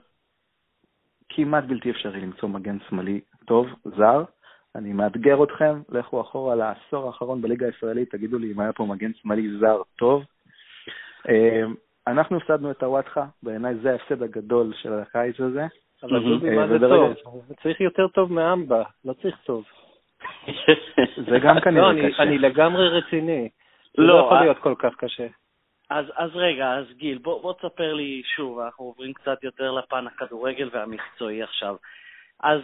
[1.30, 4.24] כמעט בלתי אפשרי למצוא מגן שמאלי טוב, זר.
[4.76, 9.14] אני מאתגר אתכם, לכו אחורה לעשור האחרון בליגה הישראלית, תגידו לי אם היה פה מגן
[9.14, 10.24] שמאלי זר טוב.
[11.30, 11.62] אה,
[12.08, 15.66] אנחנו הפסדנו את הוואטחה, בעיניי זה ההפסד הגדול של הקיץ הזה.
[16.04, 17.14] אבל דובי, מה זה טוב?
[17.64, 19.64] צריך יותר טוב מאמבה, לא צריך טוב.
[21.30, 22.24] זה גם כנראה לא, קשה.
[22.24, 23.50] אני לגמרי רציני.
[23.98, 25.28] זה לא, לא יכול להיות כל כך קשה.
[25.89, 30.08] אז, אז רגע, אז גיל, בוא, בוא תספר לי שוב, אנחנו עוברים קצת יותר לפן
[30.08, 31.76] הכדורגל והמקצועי עכשיו.
[32.43, 32.62] אז,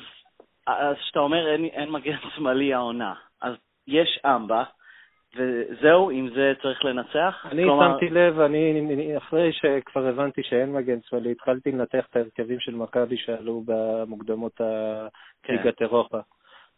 [0.68, 3.54] אז שאתה אומר אין, אין מגן שמאלי העונה, אז
[3.88, 4.64] יש אמבה,
[5.36, 7.46] וזהו, עם זה צריך לנצח?
[7.52, 7.94] אני כלומר...
[7.94, 13.18] שמתי לב, אני, אחרי שכבר הבנתי שאין מגן שמאלי, התחלתי לנתח את ההרכבים של מכבי
[13.18, 14.62] שעלו במוקדמות
[15.50, 15.86] ליגת כן.
[15.86, 16.20] אירופה.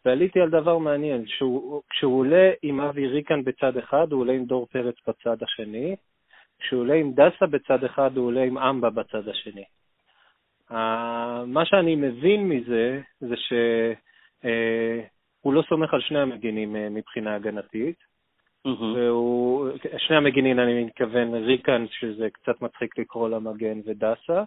[0.04, 4.44] ועליתי על דבר מעניין, שהוא, כשהוא עולה עם אבי ריקן בצד אחד, הוא עולה עם
[4.44, 5.96] דור פרץ בצד השני,
[6.58, 9.64] כשהוא עולה עם דסה בצד אחד, הוא עולה עם אמבה בצד השני.
[10.70, 10.74] Uh,
[11.46, 18.13] מה שאני מבין מזה, זה שהוא uh, לא סומך על שני המגינים uh, מבחינה הגנתית,
[18.94, 24.42] והוא, שני המגינים, אני מתכוון, ריקן, שזה קצת מצחיק לקרוא למגן, ודסה,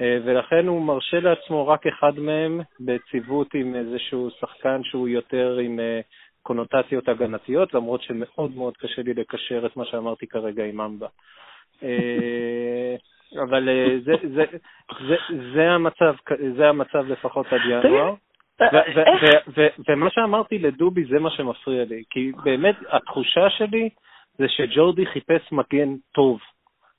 [0.00, 5.80] אה, ולכן הוא מרשה לעצמו רק אחד מהם בציוות עם איזשהו שחקן שהוא יותר עם
[5.80, 6.00] אה,
[6.42, 11.06] קונוטציות הגנתיות, למרות שמאוד מאוד קשה לי לקשר את מה שאמרתי כרגע עם אמבה.
[11.82, 12.96] אה,
[13.42, 13.68] אבל
[14.04, 14.44] זה, זה,
[15.08, 15.16] זה,
[15.54, 16.14] זה, המצב,
[16.56, 18.14] זה המצב לפחות עד ינואר.
[19.88, 23.88] ומה שאמרתי לדובי זה מה שמפריע לי, כי באמת התחושה שלי
[24.38, 26.38] זה שג'ורדי חיפש מגן טוב.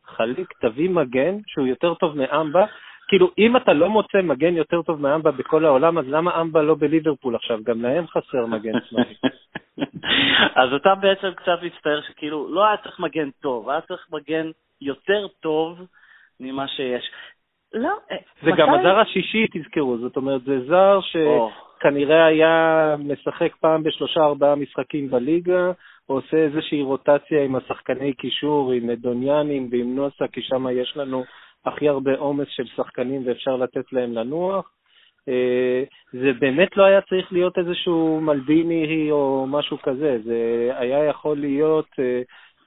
[0.05, 2.65] חליק, תביא מגן שהוא יותר טוב מאמבה.
[3.07, 6.75] כאילו, אם אתה לא מוצא מגן יותר טוב מאמבה בכל העולם, אז למה אמבה לא
[6.79, 7.59] בליברפול עכשיו?
[7.63, 9.15] גם להם חסר מגן שמאלי.
[10.61, 14.51] אז אתה בעצם קצת מצטער שכאילו, לא היה צריך מגן טוב, היה צריך מגן
[14.81, 15.79] יותר טוב
[16.39, 17.11] ממה שיש.
[17.75, 23.83] לא, אה, זה גם הזר השישי, תזכרו, זאת אומרת, זה זר שכנראה היה משחק פעם
[23.83, 25.71] בשלושה ארבעה משחקים בליגה,
[26.05, 31.23] עושה איזושהי רוטציה עם השחקני קישור, עם דוניאנים ועם נוסה, כי שם יש לנו
[31.65, 34.71] הכי הרבה עומס של שחקנים ואפשר לתת להם לנוח.
[35.29, 41.37] אה, זה באמת לא היה צריך להיות איזשהו מלדיני או משהו כזה, זה היה יכול
[41.37, 41.89] להיות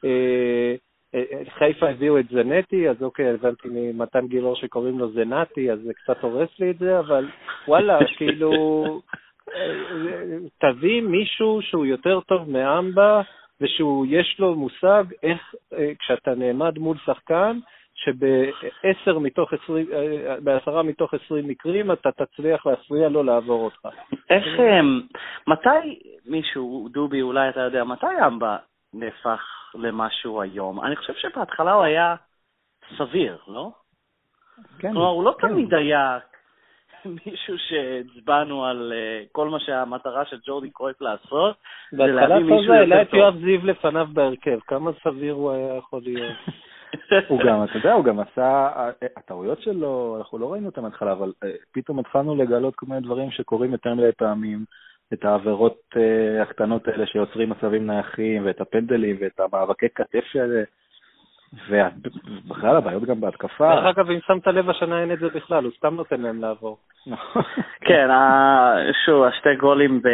[0.05, 0.75] אה,
[1.59, 6.23] חיפה הביאו את זנטי, אז אוקיי, הבנתי ממתן גילאור שקוראים לו זנטי, אז זה קצת
[6.23, 7.29] הורס לי את זה, אבל
[7.69, 9.01] וואלה, כאילו,
[10.59, 13.23] תביא מישהו שהוא יותר טוב מאמבה,
[13.61, 17.59] ושהוא, יש לו מושג איך, אה, כשאתה נעמד מול שחקן,
[17.95, 23.89] שבעשר מתוך עשרים, אה, בעשרה מתוך עשרים מקרים אתה תצליח להפריע לו לעבור אותך.
[24.31, 24.45] איך,
[25.47, 28.57] מתי מישהו, דובי, אולי אתה יודע, מתי אמבה
[28.95, 29.43] נהפך
[29.75, 30.85] למשהו היום?
[30.85, 32.15] אני חושב שבהתחלה הוא היה
[32.99, 33.71] סביר, לא?
[34.79, 34.93] כן.
[34.93, 35.49] כלומר, הוא לא כן.
[35.49, 36.19] תמיד היה
[37.27, 41.57] מישהו שהצבענו על uh, כל מה שהמטרה של ג'ורדי קרויף לעשות,
[41.91, 42.71] זה להביא מישהו יותר טוב.
[42.71, 46.37] בהתחלה העלה את יואב זיו לפניו בהרכב, כמה סביר הוא היה יכול להיות.
[47.29, 48.71] הוא גם, אתה יודע, הוא גם עשה,
[49.17, 53.31] הטעויות שלו, אנחנו לא ראינו אותן מההתחלה, אבל uh, פתאום התחלנו לגלות כל מיני דברים
[53.31, 54.65] שקורים יותר מדי פעמים,
[55.13, 60.63] את העבירות uh, הקטנות האלה שיוצרים מצבים נייחים, ואת הפנדלים, ואת המאבקי כתף האלה.
[61.69, 63.75] ובכלל הבעיות גם בהתקפה.
[63.75, 66.79] דרך אגב, אם שמת לב, השנה אין את זה בכלל, הוא סתם נותן להם לעבור.
[67.89, 68.09] כן,
[69.07, 70.07] שוב, השתי גולים ב...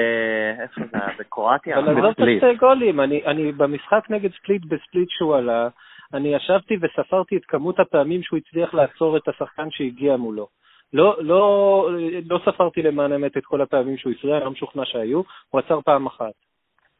[0.60, 1.16] איפה זה היה?
[1.18, 1.78] בקרואטיה?
[1.78, 5.68] אבל עזוב את השתי גולים, אני במשחק נגד ספליט, בספליט שהוא עלה,
[6.14, 10.48] אני ישבתי וספרתי את כמות הפעמים שהוא הצליח לעצור את השחקן שהגיע מולו.
[10.94, 11.88] לא, לא,
[12.30, 15.80] לא ספרתי למען האמת את כל הפעמים שהוא הפריע, אני לא משוכנע שהיו, הוא עצר
[15.84, 16.32] פעם אחת.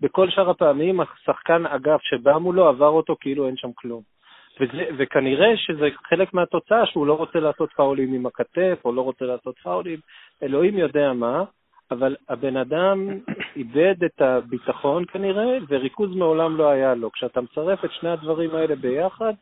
[0.01, 4.03] בכל שאר הפעמים השחקן אגף שבא מולו עבר אותו כאילו אין שם כלום.
[4.61, 9.25] וזה, וכנראה שזה חלק מהתוצאה שהוא לא רוצה לעשות פאולים עם הכתף, או לא רוצה
[9.25, 9.99] לעשות פאולים,
[10.43, 11.45] אלוהים יודע מה,
[11.91, 13.09] אבל הבן אדם
[13.57, 17.13] איבד את הביטחון כנראה, וריכוז מעולם לא היה לו.
[17.13, 19.33] כשאתה מצרף את שני הדברים האלה ביחד,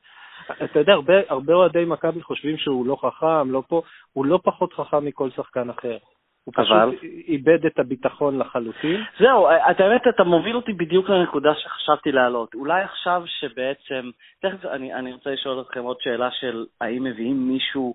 [0.64, 3.82] אתה יודע, הרבה, הרבה אוהדי מכבי חושבים שהוא לא חכם, לא פה,
[4.12, 5.96] הוא לא פחות חכם מכל שחקן אחר.
[6.44, 6.64] הוא אבל...
[6.64, 9.00] פשוט איבד את הביטחון לחלוטין.
[9.18, 12.54] זהו, את האמת, אתה מוביל אותי בדיוק לנקודה שחשבתי להעלות.
[12.54, 14.10] אולי עכשיו שבעצם,
[14.42, 17.94] תכף אני, אני רוצה לשאול אתכם עוד שאלה של האם מביאים מישהו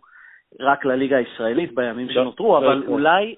[0.60, 3.36] רק לליגה הישראלית בימים לא, שנותרו, לא אבל לא אולי,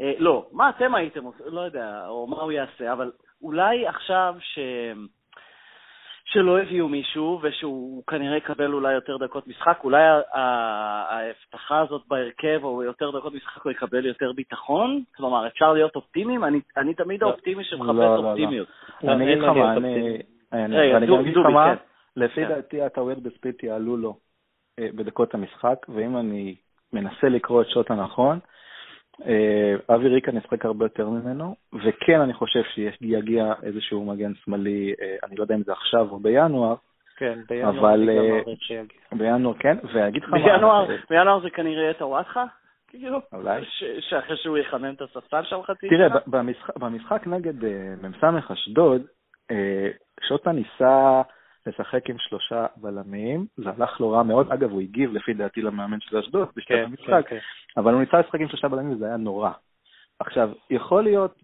[0.00, 3.10] אה, לא, מה אתם הייתם עושים, לא יודע, או מה הוא יעשה, אבל
[3.42, 4.58] אולי עכשיו ש...
[6.26, 10.02] שלא הביאו מישהו ושהוא כנראה יקבל אולי יותר דקות משחק, אולי
[10.32, 15.02] ההבטחה הזאת בהרכב או יותר דקות משחק הוא יקבל יותר ביטחון?
[15.16, 16.44] כלומר, אפשר להיות אופטימיים?
[16.44, 18.68] אני, אני תמיד לא, האופטימי שמחפש לא, לא, אופטימיות.
[19.04, 19.76] אני אגיד לך מה,
[20.52, 21.74] אני אגיד לך מה,
[22.16, 22.48] לפי כן.
[22.48, 24.16] דעתי הטעויות בספליט יעלו לו
[24.78, 26.56] אה, בדקות המשחק, ואם אני
[26.92, 28.38] מנסה לקרוא את שוט הנכון,
[29.90, 32.62] אבי ריקה נשחק הרבה יותר ממנו, וכן, אני חושב
[32.98, 36.74] שיגיע איזשהו מגן שמאלי, אה, אני לא יודע אם זה עכשיו או בינואר,
[37.16, 38.40] כן, בינואר אבל, אה,
[39.12, 40.84] בינואר כן, ואגיד לך מה...
[41.10, 42.44] בינואר זה כנראה יהיה טוואטחה?
[42.88, 43.62] כאילו, אולי.
[44.00, 46.08] שאחרי שהוא יחמם את הספסל שם חצי תראה,
[46.76, 47.64] במשחק נגד
[48.02, 49.02] מ"ס אשדוד,
[50.28, 51.22] שוטה ניסה
[51.66, 54.52] לשחק עם שלושה בלמים, זה הלך לו רע מאוד.
[54.52, 57.38] אגב, הוא הגיב לפי דעתי למאמן של אשדוד בשלב כן, המשחק, כן, כן.
[57.76, 59.50] אבל הוא ניסה לשחק עם שלושה בלמים וזה היה נורא.
[60.20, 61.34] עכשיו, יכול להיות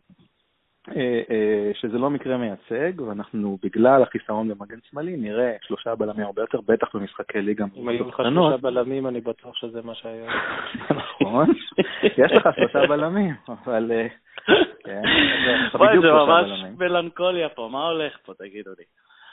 [0.89, 6.43] אה, אה, שזה לא מקרה מייצג, ואנחנו בגלל החיסרון במגן שמאלי נראה שלושה בלמים הרבה
[6.43, 7.64] יותר, בטח במשחקי ליגה.
[7.77, 10.31] אם היו לך שלושה בלמים, אני בטוח שזה מה שהיה.
[11.01, 11.47] נכון,
[12.03, 13.93] יש לך שלושה בלמים, אבל...
[13.93, 14.07] אה,
[14.85, 15.03] כן,
[15.83, 18.85] זה ממש מלנכוליה פה, מה הולך פה, תגידו לי.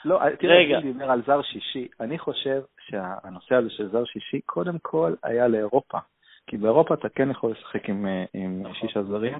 [0.04, 1.88] לא, תראה, אני דיבר על זר שישי.
[2.00, 5.98] אני חושב שהנושא הזה של זר שישי, קודם כל היה לאירופה.
[6.46, 9.38] כי באירופה אתה כן יכול לשחק עם, עם שישה זרים,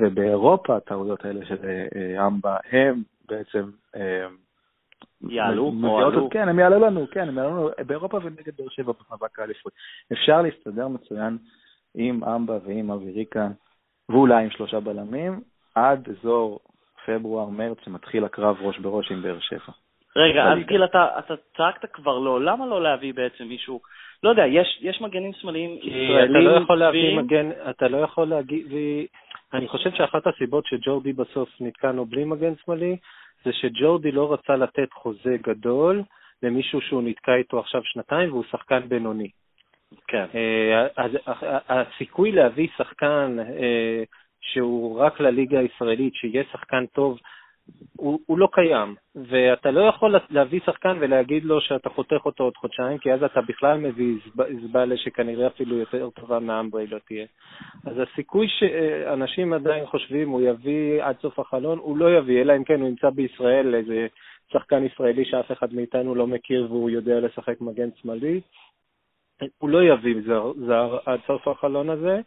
[0.00, 3.70] ובאירופה הטעויות האלה של אה, אמבה, הם בעצם...
[3.96, 4.26] אה,
[5.28, 6.30] יעלו או עלו?
[6.30, 9.72] כן, הם יעלו לנו, כן, הם יעלו לנו באירופה ונגד באר שבע במאבק האליפות.
[10.12, 11.38] אפשר להסתדר מצוין
[11.94, 13.52] עם אמבה ועם אוויריקן,
[14.08, 15.40] ואולי עם שלושה בלמים,
[15.74, 16.60] עד אזור
[17.06, 19.72] פברואר-מרץ, שמתחיל הקרב ראש בראש עם באר שבע.
[20.16, 23.80] רגע, אז גיל, אתה, אתה צעקת כבר לא, למה לא להביא בעצם מישהו,
[24.22, 28.28] לא יודע, יש, יש מגנים שמאליים ישראלים אתה לא יכול להביא מגן, אתה לא יכול
[28.28, 28.66] להגיד,
[29.54, 32.96] אני חושב שאחת הסיבות שג'ורדי בסוף נתקענו בלי מגן שמאלי,
[33.44, 36.02] זה שג'ורדי לא רצה לתת חוזה גדול
[36.42, 39.28] למישהו שהוא נתקע איתו עכשיו שנתיים והוא שחקן בינוני.
[40.08, 40.26] כן.
[40.34, 41.10] אה, אז
[41.68, 44.02] הסיכוי להביא שחקן אה,
[44.40, 47.18] שהוא רק לליגה הישראלית, שיהיה שחקן טוב,
[47.96, 52.56] הוא, הוא לא קיים, ואתה לא יכול להביא שחקן ולהגיד לו שאתה חותך אותו עוד
[52.56, 54.18] חודשיים, כי אז אתה בכלל מביא
[54.62, 57.26] זבלה שכנראה אפילו יותר טובה מהאמברי לא תהיה.
[57.86, 62.64] אז הסיכוי שאנשים עדיין חושבים הוא יביא עד סוף החלון, הוא לא יביא, אלא אם
[62.64, 64.06] כן הוא ימצא בישראל איזה
[64.52, 68.40] שחקן ישראלי שאף אחד מאיתנו לא מכיר והוא יודע לשחק מגן שמאלי.
[69.58, 72.20] הוא לא יביא זר, זר עד סוף החלון הזה.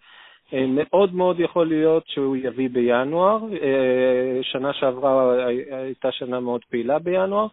[0.53, 3.39] אה, מאוד מאוד יכול להיות שהוא יביא בינואר.
[3.61, 7.47] אה, שנה שעברה הייתה שנה מאוד פעילה בינואר.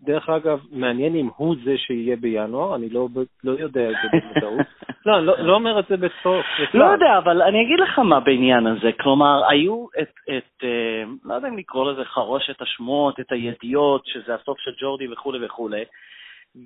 [0.00, 3.08] דרך אגב, מעניין אם הוא זה שיהיה בינואר, אני לא,
[3.44, 4.66] לא יודע את זה בוודאות.
[5.06, 6.46] לא, אני לא, לא אומר את זה בסוף.
[6.74, 8.90] לא יודע, אבל אני אגיד לך מה בעניין הזה.
[9.00, 14.34] כלומר, היו את, את אה, לא יודע אם לקרוא לזה חרושת השמועות, את הידיעות, שזה
[14.34, 15.84] הסוף של ג'ורדי וכולי וכולי,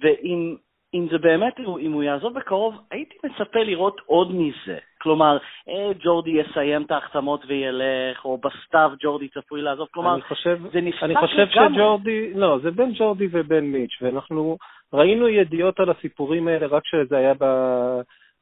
[0.00, 0.56] ואם
[0.94, 4.78] אם זה באמת, אם הוא יעזוב בקרוב, הייתי מצפה לראות עוד מזה.
[4.98, 5.38] כלומר,
[5.68, 9.88] אה, ג'ורדי יסיים את ההחתמות וילך, או בסתיו ג'ורדי צפוי לעזוב.
[9.90, 11.16] כלומר, חושב, זה נפתח לגמרי.
[11.16, 11.74] אני חושב לגמרי.
[11.74, 14.56] שג'ורדי, לא, זה בין ג'ורדי ובין מיץ', ואנחנו
[14.92, 17.44] ראינו ידיעות על הסיפורים האלה רק שזה היה ב...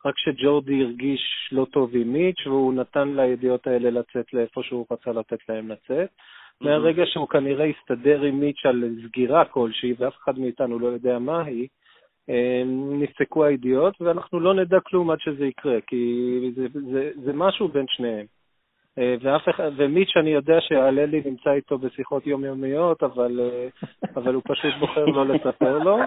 [0.07, 5.11] רק שג'ורדי הרגיש לא טוב עם מיץ', והוא נתן לידיעות האלה לצאת לאיפה שהוא רצה
[5.13, 6.09] לתת להם לצאת.
[6.09, 6.65] Mm-hmm.
[6.65, 11.43] מהרגע שהוא כנראה הסתדר עם מיץ' על סגירה כלשהי, ואף אחד מאיתנו לא יודע מה
[11.43, 11.69] היא,
[13.01, 17.85] נפסקו הידיעות, ואנחנו לא נדע כלום עד שזה יקרה, כי זה, זה, זה משהו בין
[17.89, 18.27] שניהם.
[18.99, 23.69] אה, ואף אחד, ומיץ' אני יודע שהללי נמצא איתו בשיחות יומיומיות, אבל, אה,
[24.17, 25.99] אבל הוא פשוט בוחר לא לספר לו.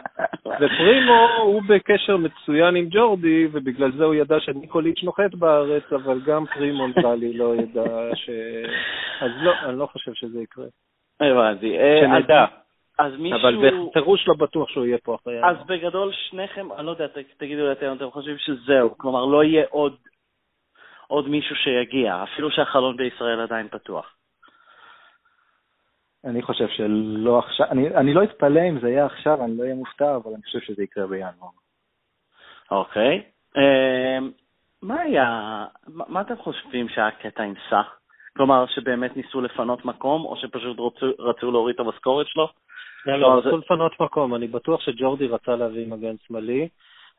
[0.45, 6.45] ופרימו הוא בקשר מצוין עם ג'ורדי, ובגלל זה הוא ידע שניקוליץ' נוחת בארץ, אבל גם
[6.45, 8.29] פרימו נראה לי לא ידע ש...
[9.21, 10.65] אז לא, אני לא חושב שזה יקרה.
[11.19, 11.79] הבנתי.
[11.79, 12.45] אה, שנדע.
[12.99, 13.39] אז מישהו...
[13.39, 13.55] אבל
[13.89, 15.45] בפירוש לא בטוח שהוא יהיה פה אחרי...
[15.45, 19.65] אז בגדול שניכם, אני לא יודע, תגידו לי אתם, אתם חושבים שזהו, כלומר לא יהיה
[19.69, 19.95] עוד,
[21.07, 24.15] עוד מישהו שיגיע, אפילו שהחלון בישראל עדיין פתוח.
[26.25, 29.75] אני חושב שלא עכשיו, אני, אני לא אתפלא אם זה יהיה עכשיו, אני לא אהיה
[29.75, 31.49] מופתע, אבל אני חושב שזה יקרה בינואר.
[32.71, 33.23] אוקיי.
[33.57, 34.31] אמ,
[34.81, 37.99] מה היה, מה אתם חושבים שהיה קטע עם סאח?
[38.37, 42.49] כלומר, שבאמת ניסו לפנות מקום, או שפשוט רצו, רצו להוריד את המשכורת שלו?
[43.05, 44.35] לא, לא, רצו לפנות מקום.
[44.35, 46.67] אני בטוח שג'ורדי רצה להביא מגן שמאלי.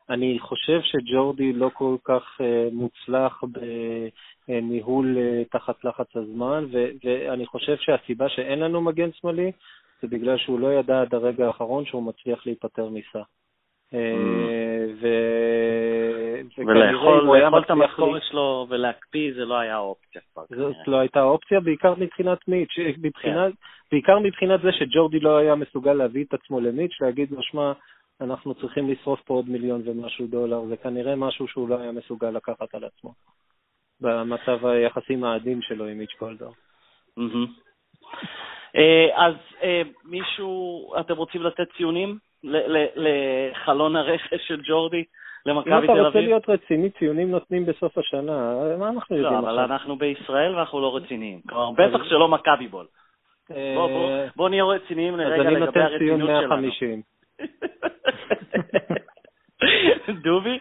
[0.09, 3.43] אני חושב שג'ורדי לא כל כך uh, מוצלח
[4.47, 9.51] בניהול uh, תחת לחץ הזמן, ו- ואני חושב שהסיבה שאין לנו מגן שמאלי
[10.01, 13.21] זה בגלל שהוא לא ידע עד הרגע האחרון שהוא מצליח להיפטר מסע.
[13.93, 14.85] אה,
[16.57, 22.47] ולאכול את המשכורת שלו ולהקפיא זה לא היה אופציה זאת לא הייתה אופציה, בעיקר מבחינת
[22.47, 22.69] מיץ',
[23.21, 23.51] כן.
[23.91, 27.71] בעיקר מבחינת זה שג'ורדי לא היה מסוגל להביא את עצמו למיץ', להגיד לו, שמע,
[28.21, 32.29] אנחנו צריכים לשרוף פה עוד מיליון ומשהו דולר, זה כנראה משהו שהוא לא היה מסוגל
[32.29, 33.13] לקחת על עצמו,
[34.01, 36.49] במצב היחסים העדין שלו עם מיץ' קולדר.
[38.75, 42.17] אה, אז אה, מישהו, אתם רוצים לתת ציונים?
[42.95, 45.03] לחלון הרכש של ג'ורדי
[45.45, 45.89] למכבי תל אביב?
[45.89, 49.51] אם אתה רוצה להיות רציני, ציונים נותנים בסוף השנה, מה אנחנו יודעים עכשיו?
[49.51, 51.41] לא, אבל אנחנו בישראל ואנחנו לא רציניים.
[51.49, 52.85] כלומר, בטח שלא מכבי בול.
[53.51, 56.43] אה, בוא נהיה רציניים לרגע לגבי הרצינות שלנו.
[56.43, 57.01] אז אני נותן ציון 150.
[60.09, 60.59] דובי?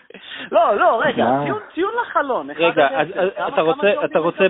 [0.52, 1.26] לא, לא, רגע,
[1.74, 2.50] ציון לחלון.
[2.50, 2.88] רגע,
[4.12, 4.46] אתה רוצה,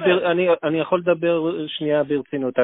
[0.64, 2.54] אני יכול לדבר שנייה ברצינות.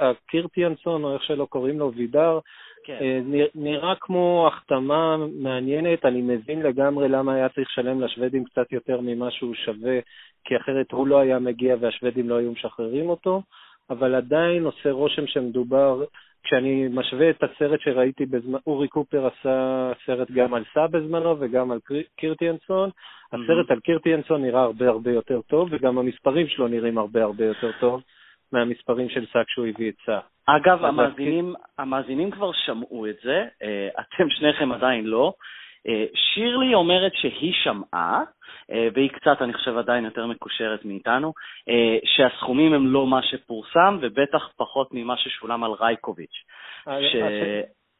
[0.00, 2.38] הקירטיאנסון, או איך שלא קוראים לו, וידר,
[2.84, 2.98] כן.
[3.00, 3.20] אה,
[3.54, 9.30] נראה כמו החתמה מעניינת, אני מבין לגמרי למה היה צריך לשלם לשוודים קצת יותר ממה
[9.30, 9.98] שהוא שווה,
[10.44, 13.42] כי אחרת הוא לא היה מגיע והשוודים לא היו משחררים אותו,
[13.90, 16.04] אבל עדיין עושה רושם שמדובר,
[16.44, 21.70] כשאני משווה את הסרט שראיתי בזמן, אורי קופר עשה סרט גם על סא בזמנו וגם
[21.70, 21.78] על
[22.16, 22.90] קירטיאנסון,
[23.32, 27.70] הסרט על קירטיאנסון נראה הרבה הרבה יותר טוב, וגם המספרים שלו נראים הרבה הרבה יותר
[27.80, 28.02] טוב
[28.52, 30.18] מהמספרים של סא כשהוא הביא את סא.
[30.46, 35.32] אגב, המאזינים, המאזינים כבר שמעו את זה, אה, אתם שניכם עדיין לא.
[35.88, 38.22] אה, שירלי אומרת שהיא שמעה,
[38.70, 41.32] אה, והיא קצת, אני חושב, עדיין יותר מקושרת מאיתנו,
[42.04, 46.44] שהסכומים הם לא מה שפורסם, ובטח פחות ממה ששולם על רייקוביץ'.
[46.84, 47.16] ש...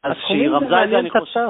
[0.02, 1.48] אז שהיא רמזה את זה, אני חושב...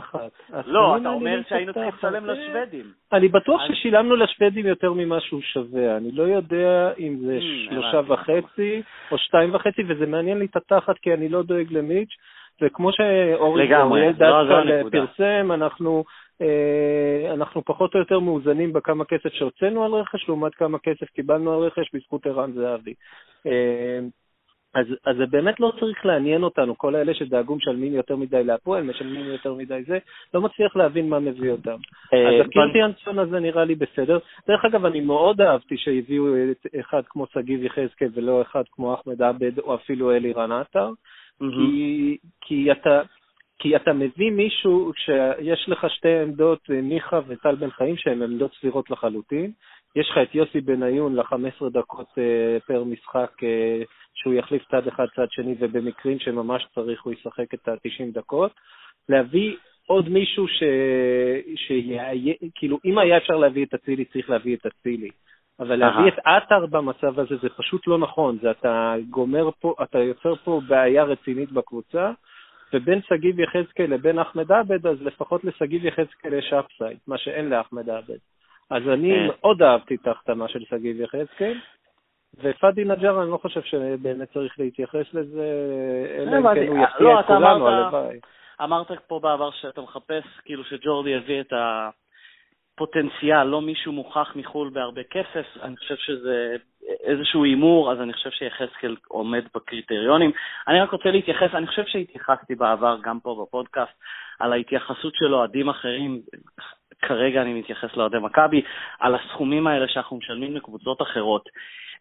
[0.66, 2.92] לא, אתה אומר שהיינו צריכים לשלם לשוודים.
[3.12, 5.96] אני בטוח ששילמנו לשוודים יותר ממה שהוא שווה.
[5.96, 10.56] אני לא יודע אם זה hmm, שלושה וחצי או שתיים וחצי, וזה מעניין לי את
[10.56, 12.10] התחת, כי אני לא דואג למיץ',
[12.62, 16.04] וכמו שאורי אוריאל דווקא פרסם, אנחנו...
[16.42, 21.52] אה, אנחנו פחות או יותר מאוזנים בכמה כסף שהוצאנו על רכש, לעומת כמה כסף קיבלנו
[21.52, 22.94] על רכש בזכות ערן זהבי.
[23.46, 24.00] אה,
[24.74, 28.82] אז, אז זה באמת לא צריך לעניין אותנו, כל האלה שדאגו משלמים יותר מדי להפועל,
[28.82, 29.98] משלמים יותר מדי זה,
[30.34, 31.76] לא מצליח להבין מה מביא אותם.
[32.14, 34.18] אה, אז הקירטיאנסון הזה נראה לי בסדר.
[34.48, 36.26] דרך אגב, אני מאוד אהבתי שהביאו
[36.80, 40.32] אחד כמו שגיב יחזקאל ולא אחד כמו אחמד עבד או אפילו אלי
[42.40, 43.92] כי, אתה...
[43.92, 49.52] מביא מישהו שיש לך שתי עמדות, מיכה וטל בן חיים, שהן עמדות סבירות לחלוטין.
[49.96, 55.06] יש לך את יוסי בניון ל-15 דקות uh, פר משחק, uh, שהוא יחליף צד אחד,
[55.16, 58.52] צד שני, ובמקרים שממש צריך הוא ישחק את ה-90 דקות.
[59.08, 60.62] להביא עוד מישהו ש...
[61.56, 62.04] שיה...
[62.54, 65.08] כאילו, אם היה אפשר להביא את אצילי, צריך להביא את אצילי.
[65.60, 69.98] אבל להביא את עטר במצב הזה זה פשוט לא נכון, זה אתה גומר פה, אתה
[69.98, 72.10] יוצר פה בעיה רצינית בקבוצה,
[72.72, 77.90] ובין שגיב יחזקאל לבין אחמד עבד, אז לפחות לשגיב יחזקאל יש אפסייד, מה שאין לאחמד
[77.90, 78.18] עבד.
[78.70, 79.26] אז אני כן.
[79.26, 81.58] מאוד אהבתי את ההחתמה של שגיב יחזקאל,
[82.38, 85.46] ופאדי נג'אר, אני לא חושב שבאמת צריך להתייחס לזה,
[86.18, 86.60] אלא אם הבנתי.
[86.60, 88.20] כן הוא לא, יפתיע את אתה כולנו, הלוואי.
[88.62, 91.52] אמרת פה בעבר שאתה מחפש, כאילו שג'ורדי הביא את
[92.80, 96.56] הפוטנציאל, לא מישהו מוכח מחו"ל בהרבה כסף, אני חושב שזה
[97.04, 100.32] איזשהו הימור, אז אני חושב שיחזקאל עומד בקריטריונים.
[100.68, 103.92] אני רק רוצה להתייחס, אני חושב שהתייחסתי בעבר, גם פה בפודקאסט,
[104.38, 106.20] על ההתייחסות של אוהדים אחרים,
[107.02, 108.62] כרגע אני מתייחס לאוהדי מכבי,
[109.00, 111.48] על הסכומים האלה שאנחנו משלמים לקבוצות אחרות.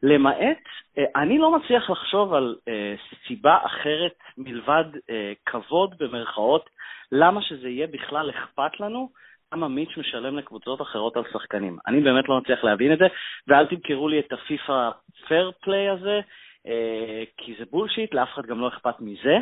[0.03, 0.63] למעט,
[0.97, 2.95] אה, אני לא מצליח לחשוב על אה,
[3.27, 6.69] סיבה אחרת מלבד אה, כבוד במרכאות,
[7.11, 9.09] למה שזה יהיה בכלל אכפת לנו
[9.51, 11.77] כמה מיץ' משלם לקבוצות אחרות על שחקנים.
[11.87, 13.07] אני באמת לא מצליח להבין את זה,
[13.47, 14.89] ואל תמכרו לי את הפיפא
[15.27, 16.19] פייר פליי הזה,
[16.67, 19.37] אה, כי זה בולשיט, לאף אחד גם לא אכפת מזה.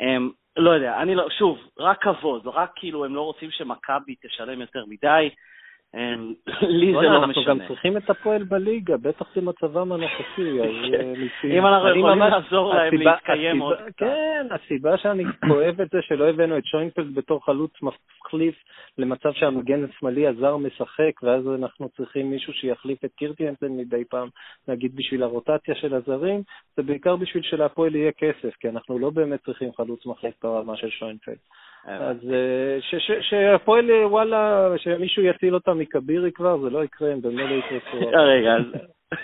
[0.00, 0.16] אה,
[0.56, 4.84] לא יודע, אני לא, שוב, רק כבוד, רק כאילו הם לא רוצים שמכבי תשלם יותר
[4.88, 5.30] מדי.
[5.94, 6.14] אה,
[6.62, 7.68] לי זה לא אנחנו גם משנה.
[7.68, 11.58] צריכים את הפועל בליגה, בטח במצבם הנוכחי, אז אה, ניסים.
[11.58, 13.96] אם אנחנו יכולים לעזור להם להתקיים עוד קצת.
[13.96, 18.54] כן, הסיבה שאני כואב את זה שלא הבאנו את שוינפלד בתור חלוץ מחליף
[18.98, 24.28] למצב שהמגן השמאלי הזר משחק, ואז אנחנו צריכים מישהו שיחליף את קירטיאנסן מדי פעם,
[24.68, 26.42] נגיד בשביל הרוטציה של הזרים,
[26.76, 30.90] זה בעיקר בשביל שלהפועל יהיה כסף, כי אנחנו לא באמת צריכים חלוץ מחליף ברמה של
[30.90, 31.38] שוינפלד.
[31.88, 32.78] אז אה,
[33.20, 38.08] שהפועל, אה, וואלה, שמישהו יציל אותם מכבירי כבר, זה לא יקרה, הם במילא יקרסו.
[38.32, 38.64] רגע, אז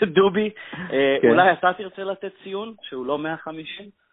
[0.15, 0.51] דובי,
[0.93, 1.31] אה, כן.
[1.31, 4.05] אולי אתה תרצה לתת ציון שהוא לא 150?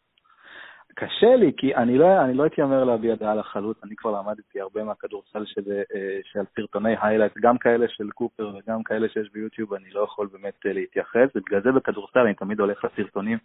[0.96, 4.62] קשה לי, כי אני לא, אני לא אתיימר להביע דעה על החלוץ, אני כבר למדתי
[4.62, 9.74] הרבה מהכדורסל של, אה, של סרטוני היילייט, גם כאלה של קופר וגם כאלה שיש ביוטיוב,
[9.74, 13.38] אני לא יכול באמת אה, להתייחס, ובגלל זה בכדורסל אני תמיד הולך לסרטונים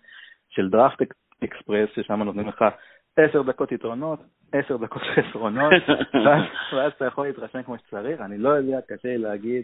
[0.48, 1.02] של דראפט
[1.44, 2.64] אקספרס, ששם נותנים לך
[3.16, 4.20] עשר דקות יתרונות,
[4.52, 5.72] עשר דקות חסרונות,
[6.24, 6.42] ואז,
[6.72, 9.62] ואז אתה יכול להתרשם כמו שצריך, אני לא יודע, קשה לי להגיד,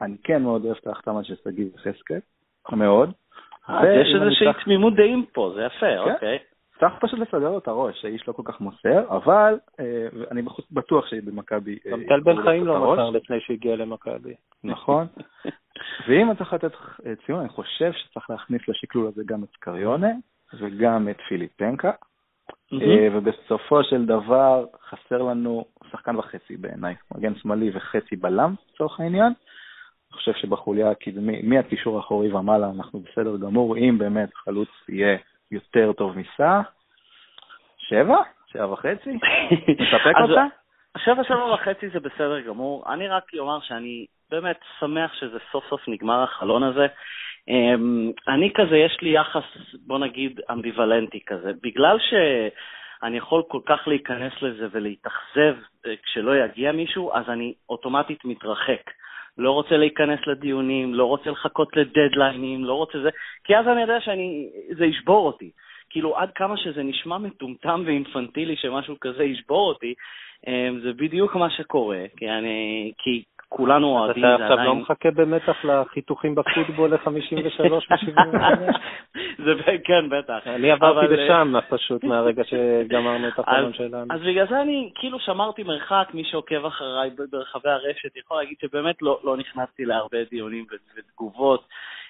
[0.00, 2.20] אני כן מאוד אוהב את ההחתמה של שגיב יחזקאל,
[2.72, 3.12] מאוד.
[3.68, 6.38] אז יש ואם אני איזושהי צריך- תמימות דעים פה, זה יפה, אוקיי.
[6.80, 11.06] צריך פשוט לסדר לו את הראש, האיש לא כל כך מוסר, אבל אה, אני בטוח
[11.06, 11.78] שבמכבי...
[11.86, 12.92] אה, גם טל בן חיים לא.
[12.92, 14.34] מסר לפני שהגיע למכבי.
[14.64, 15.06] נכון.
[16.08, 16.72] ואם אני צריך לתת
[17.06, 20.10] אה, ציון, אני חושב שצריך להכניס לשקלול הזה גם את סקריונה
[20.58, 21.90] וגם את פיליפנקה,
[22.72, 29.32] אה, ובסופו של דבר חסר לנו שחקן וחצי בעיניי, מגן שמאלי וחצי בלם לצורך העניין.
[30.12, 35.18] אני חושב שבחוליה הקדמי, מהקישור האחורי ומעלה אנחנו בסדר גמור, אם באמת חלוץ יהיה
[35.50, 36.60] יותר טוב מסע.
[37.78, 38.16] שבע?
[38.52, 39.10] שבע וחצי?
[39.82, 40.44] מספק אותה?
[40.98, 42.84] שבע שבע וחצי זה בסדר גמור.
[42.94, 46.86] אני רק אומר שאני באמת שמח שזה סוף סוף נגמר החלון הזה.
[47.48, 49.44] אמ, אני כזה, יש לי יחס,
[49.86, 51.52] בוא נגיד, אמביוולנטי כזה.
[51.62, 55.54] בגלל שאני יכול כל כך להיכנס לזה ולהתאכזב
[55.86, 58.90] אה, כשלא יגיע מישהו, אז אני אוטומטית מתרחק.
[59.38, 63.08] לא רוצה להיכנס לדיונים, לא רוצה לחכות לדדליינים, לא רוצה זה,
[63.44, 65.50] כי אז אני יודע שזה ישבור אותי.
[65.90, 69.94] כאילו, עד כמה שזה נשמע מטומטם ואינפנטילי שמשהו כזה ישבור אותי,
[70.46, 73.22] אמ, זה בדיוק מה שקורה, כי, אני, כי
[73.60, 74.78] כולנו אוהדים, אתה זה עכשיו לא עדיין...
[74.78, 78.36] מחכה במתח לחיתוכים בפוטבול ל-53 ו-75?
[79.44, 79.52] זה,
[79.84, 80.46] כן, בטח.
[80.46, 84.06] אני עברתי אה, לשם פשוט מהרגע שגמרנו את החלון אז- שלנו.
[84.10, 89.02] אז בגלל זה אני כאילו שמרתי מרחק, מי שעוקב אחריי ברחבי הרשת יכול להגיד שבאמת
[89.02, 90.64] לא, לא נכנסתי להרבה דיונים
[90.98, 91.64] ותגובות.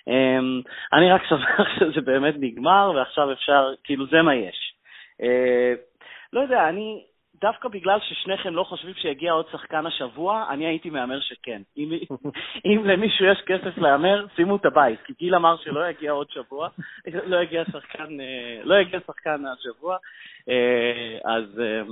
[0.08, 0.60] אמ,
[0.92, 4.74] אני רק שמח שזה באמת נגמר, ועכשיו אפשר, כאילו זה מה יש.
[5.22, 5.72] אה,
[6.32, 7.02] לא יודע, אני,
[7.42, 11.62] דווקא בגלל ששניכם לא חושבים שיגיע עוד שחקן השבוע, אני הייתי מהמר שכן.
[11.76, 11.90] אם,
[12.64, 16.68] אם למישהו יש כסף להמר, שימו את הבית, כי גיל אמר שלא יגיע עוד שבוע,
[17.26, 19.96] לא יגיע שחקן, אה, לא יגיע שחקן השבוע,
[20.48, 21.82] אה, אז אה,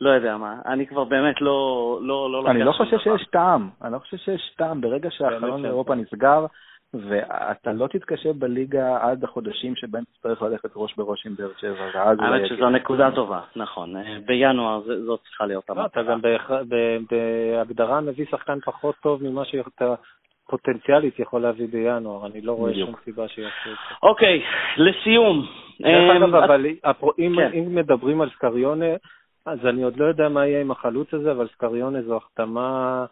[0.00, 2.98] לא יודע מה, אני כבר באמת לא, לא, לא אני לא חושב.
[2.98, 5.62] שיש טעם, אני לא חושב שיש טעם ברגע שהחלון.
[5.62, 6.46] לאירופה נסגר,
[7.08, 12.18] ואתה לא תתקשה בליגה עד החודשים שבהם תצטרך ללכת ראש בראש עם באר שבע, ואז.
[12.20, 12.46] האמת.
[12.48, 13.96] שזו נקודה טובה, נכון.
[13.96, 16.02] אה, בינואר זה- זאת צריכה להיות לא, אתה המטרה.
[16.14, 19.94] גם בהכרח- ב- בהגדרה מביא שחקן פחות טוב ממה שאתה
[20.48, 22.26] פוטנציאלית יכול להביא בינואר.
[22.26, 22.74] אני לא רואה.
[22.74, 23.94] שום סיבה שיעשו את זה.
[24.02, 24.42] אוקיי,
[24.76, 25.46] לסיום.
[25.80, 26.66] דרך אה, אגב, אבל
[27.36, 27.50] כן.
[27.54, 28.86] אם מדברים על סקריונה,
[29.46, 33.04] אז אני עוד לא יודע מה יהיה עם החלוץ הזה, אבל סקריונה זו החתמה...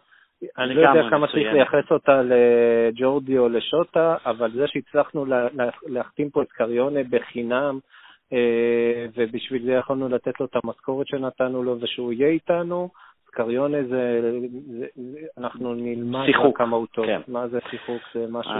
[0.57, 1.53] אני לא יודע כמה צריך.
[1.53, 7.79] לייחס אותה לג'ורדי או לשוטה, אבל זה שהצלחנו לה- לה- להחתים פה את סקריונה בחינם,
[8.33, 12.89] אה, ובשביל זה יכולנו לתת לו את המשכורת שנתנו לו ושהוא יהיה איתנו,
[13.27, 14.21] סקריונה זה,
[14.79, 17.05] זה, זה אנחנו נלמד שיחוק, כמה הוא טוב.
[17.05, 17.21] כן.
[17.27, 18.01] מה זה שיחוק?
[18.13, 18.51] זה משהו...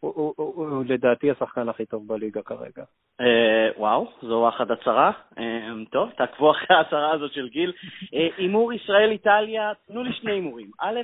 [0.00, 2.82] הוא לדעתי השחקן הכי טוב בליגה כרגע.
[3.20, 5.10] אה, וואו, זו אחת הצהרה.
[5.38, 7.72] אה, טוב, תעקבו אחרי ההצהרה הזאת של גיל.
[8.14, 10.70] אה, הימור ישראל-איטליה, תנו לי שני הימורים.
[10.80, 11.00] א',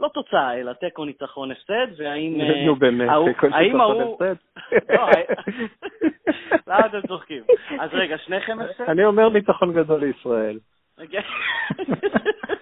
[0.00, 2.40] לא תוצאה, אלא תיקו ניצחון הפסד, והאם...
[2.66, 4.34] נו באמת, תיקו ניצחון הפסד?
[4.90, 5.06] לא,
[6.68, 7.42] למה אתם צוחקים?
[7.80, 8.84] אז רגע, שניכם הפסד?
[8.88, 10.58] אני אומר ניצחון גדול לישראל.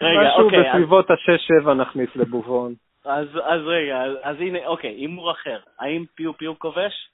[0.00, 2.74] רגע, משהו אוקיי, בסביבות ה-6-7 נכניס לבובון.
[3.04, 5.58] אז, אז רגע, אז, אז הנה, אוקיי, הימור אחר.
[5.78, 7.08] האם פיו פיו כובש?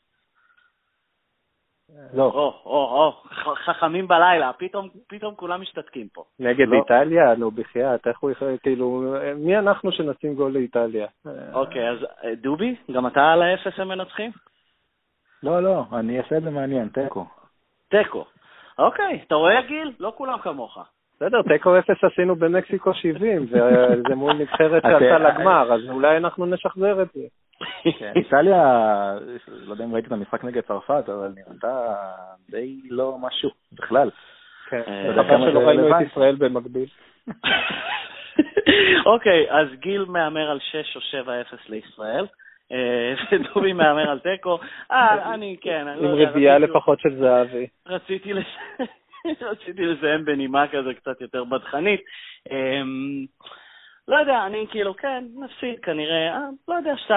[2.14, 2.24] לא.
[2.24, 3.12] או, או,
[3.44, 6.24] או, חכמים בלילה, פתאום, פתאום כולם משתתקים פה.
[6.38, 6.76] נגד לא.
[6.76, 7.34] איטליה?
[7.34, 11.06] נו, בחייאת, איך הוא יכול, כאילו, מי אנחנו שנשים גול לאיטליה?
[11.52, 14.30] אוקיי, אז אה, דובי, גם אתה על האפס הם מנצחים?
[15.42, 17.24] לא, לא, אני אעשה את זה מעניין, תיקו.
[17.88, 18.24] תיקו.
[18.78, 19.92] אוקיי, אתה רואה גיל?
[20.00, 20.78] לא כולם כמוך.
[21.20, 27.02] בסדר, תיקו אפס עשינו במקסיקו 70, וזה מול נבחרת שעלתה לגמר, אז אולי אנחנו נשחזר
[27.02, 27.20] את זה.
[27.98, 28.62] כן, איטליה,
[29.48, 31.94] לא יודע אם ראיתי את המשחק נגד צרפת, אבל נראתה
[32.50, 34.10] די לא משהו בכלל.
[34.70, 34.82] כן,
[35.14, 36.88] חבל שלא ראינו את ישראל במקביל.
[39.12, 42.26] אוקיי, אז גיל מהמר על 6 או 7-0 לישראל.
[42.72, 44.58] אה, ודובי מהמר על תיקו.
[44.92, 46.22] אה, אני, כן, אני לא יודע.
[46.22, 47.66] עם רביעייה לפחות של זהבי.
[47.86, 48.32] רציתי
[49.52, 52.00] רציתי לסיים בנימה כזה קצת יותר בדחנית.
[52.50, 53.26] אמ,
[54.08, 57.10] לא יודע, אני כאילו, כן, נפסיד כנראה, אה, לא יודע, 2-1,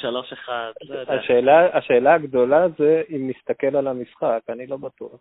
[0.00, 0.48] 3-1,
[0.88, 1.14] לא יודע.
[1.14, 5.20] השאלה, השאלה הגדולה זה אם נסתכל על המשחק, אני לא בטוח.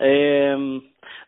[0.00, 0.80] אמ,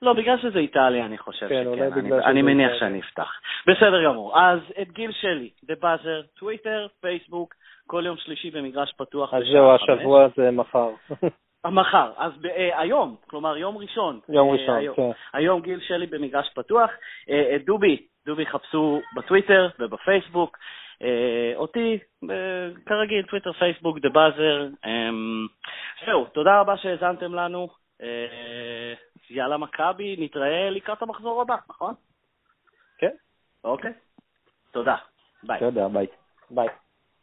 [0.03, 1.93] לא, בגלל שזה איטליה, אני חושב כן, שכן.
[1.93, 3.31] אני, אני מניח שאני אפתח.
[3.67, 4.41] בסדר גמור.
[4.41, 7.55] אז את גיל שלי, דה באזר, טוויטר, פייסבוק,
[7.87, 9.35] כל יום שלישי במגרש פתוח.
[9.35, 10.91] אז זהו, השבוע זה מחר.
[11.67, 14.21] מחר, אז ב- אה, היום, כלומר יום ראשון.
[14.29, 15.11] יום אה, ראשון, היום, כן.
[15.33, 16.91] היום גיל שלי במגרש פתוח.
[17.31, 20.59] אה, דובי, דובי חפשו בטוויטר ובפייסבוק.
[21.57, 21.99] אותי,
[22.87, 24.69] כרגיל, טוויטר, פייסבוק, The Buzzer.
[26.07, 27.69] זהו, תודה רבה שהאזנתם לנו.
[29.31, 31.95] יאללה מכבי, נתראה לקראת המחזור הבא, נכון?
[32.99, 33.15] כן.
[33.65, 33.93] אוקיי.
[34.71, 34.97] תודה.
[35.43, 35.61] ביי.
[35.61, 36.07] תודה, ביי.
[36.51, 36.69] ביי.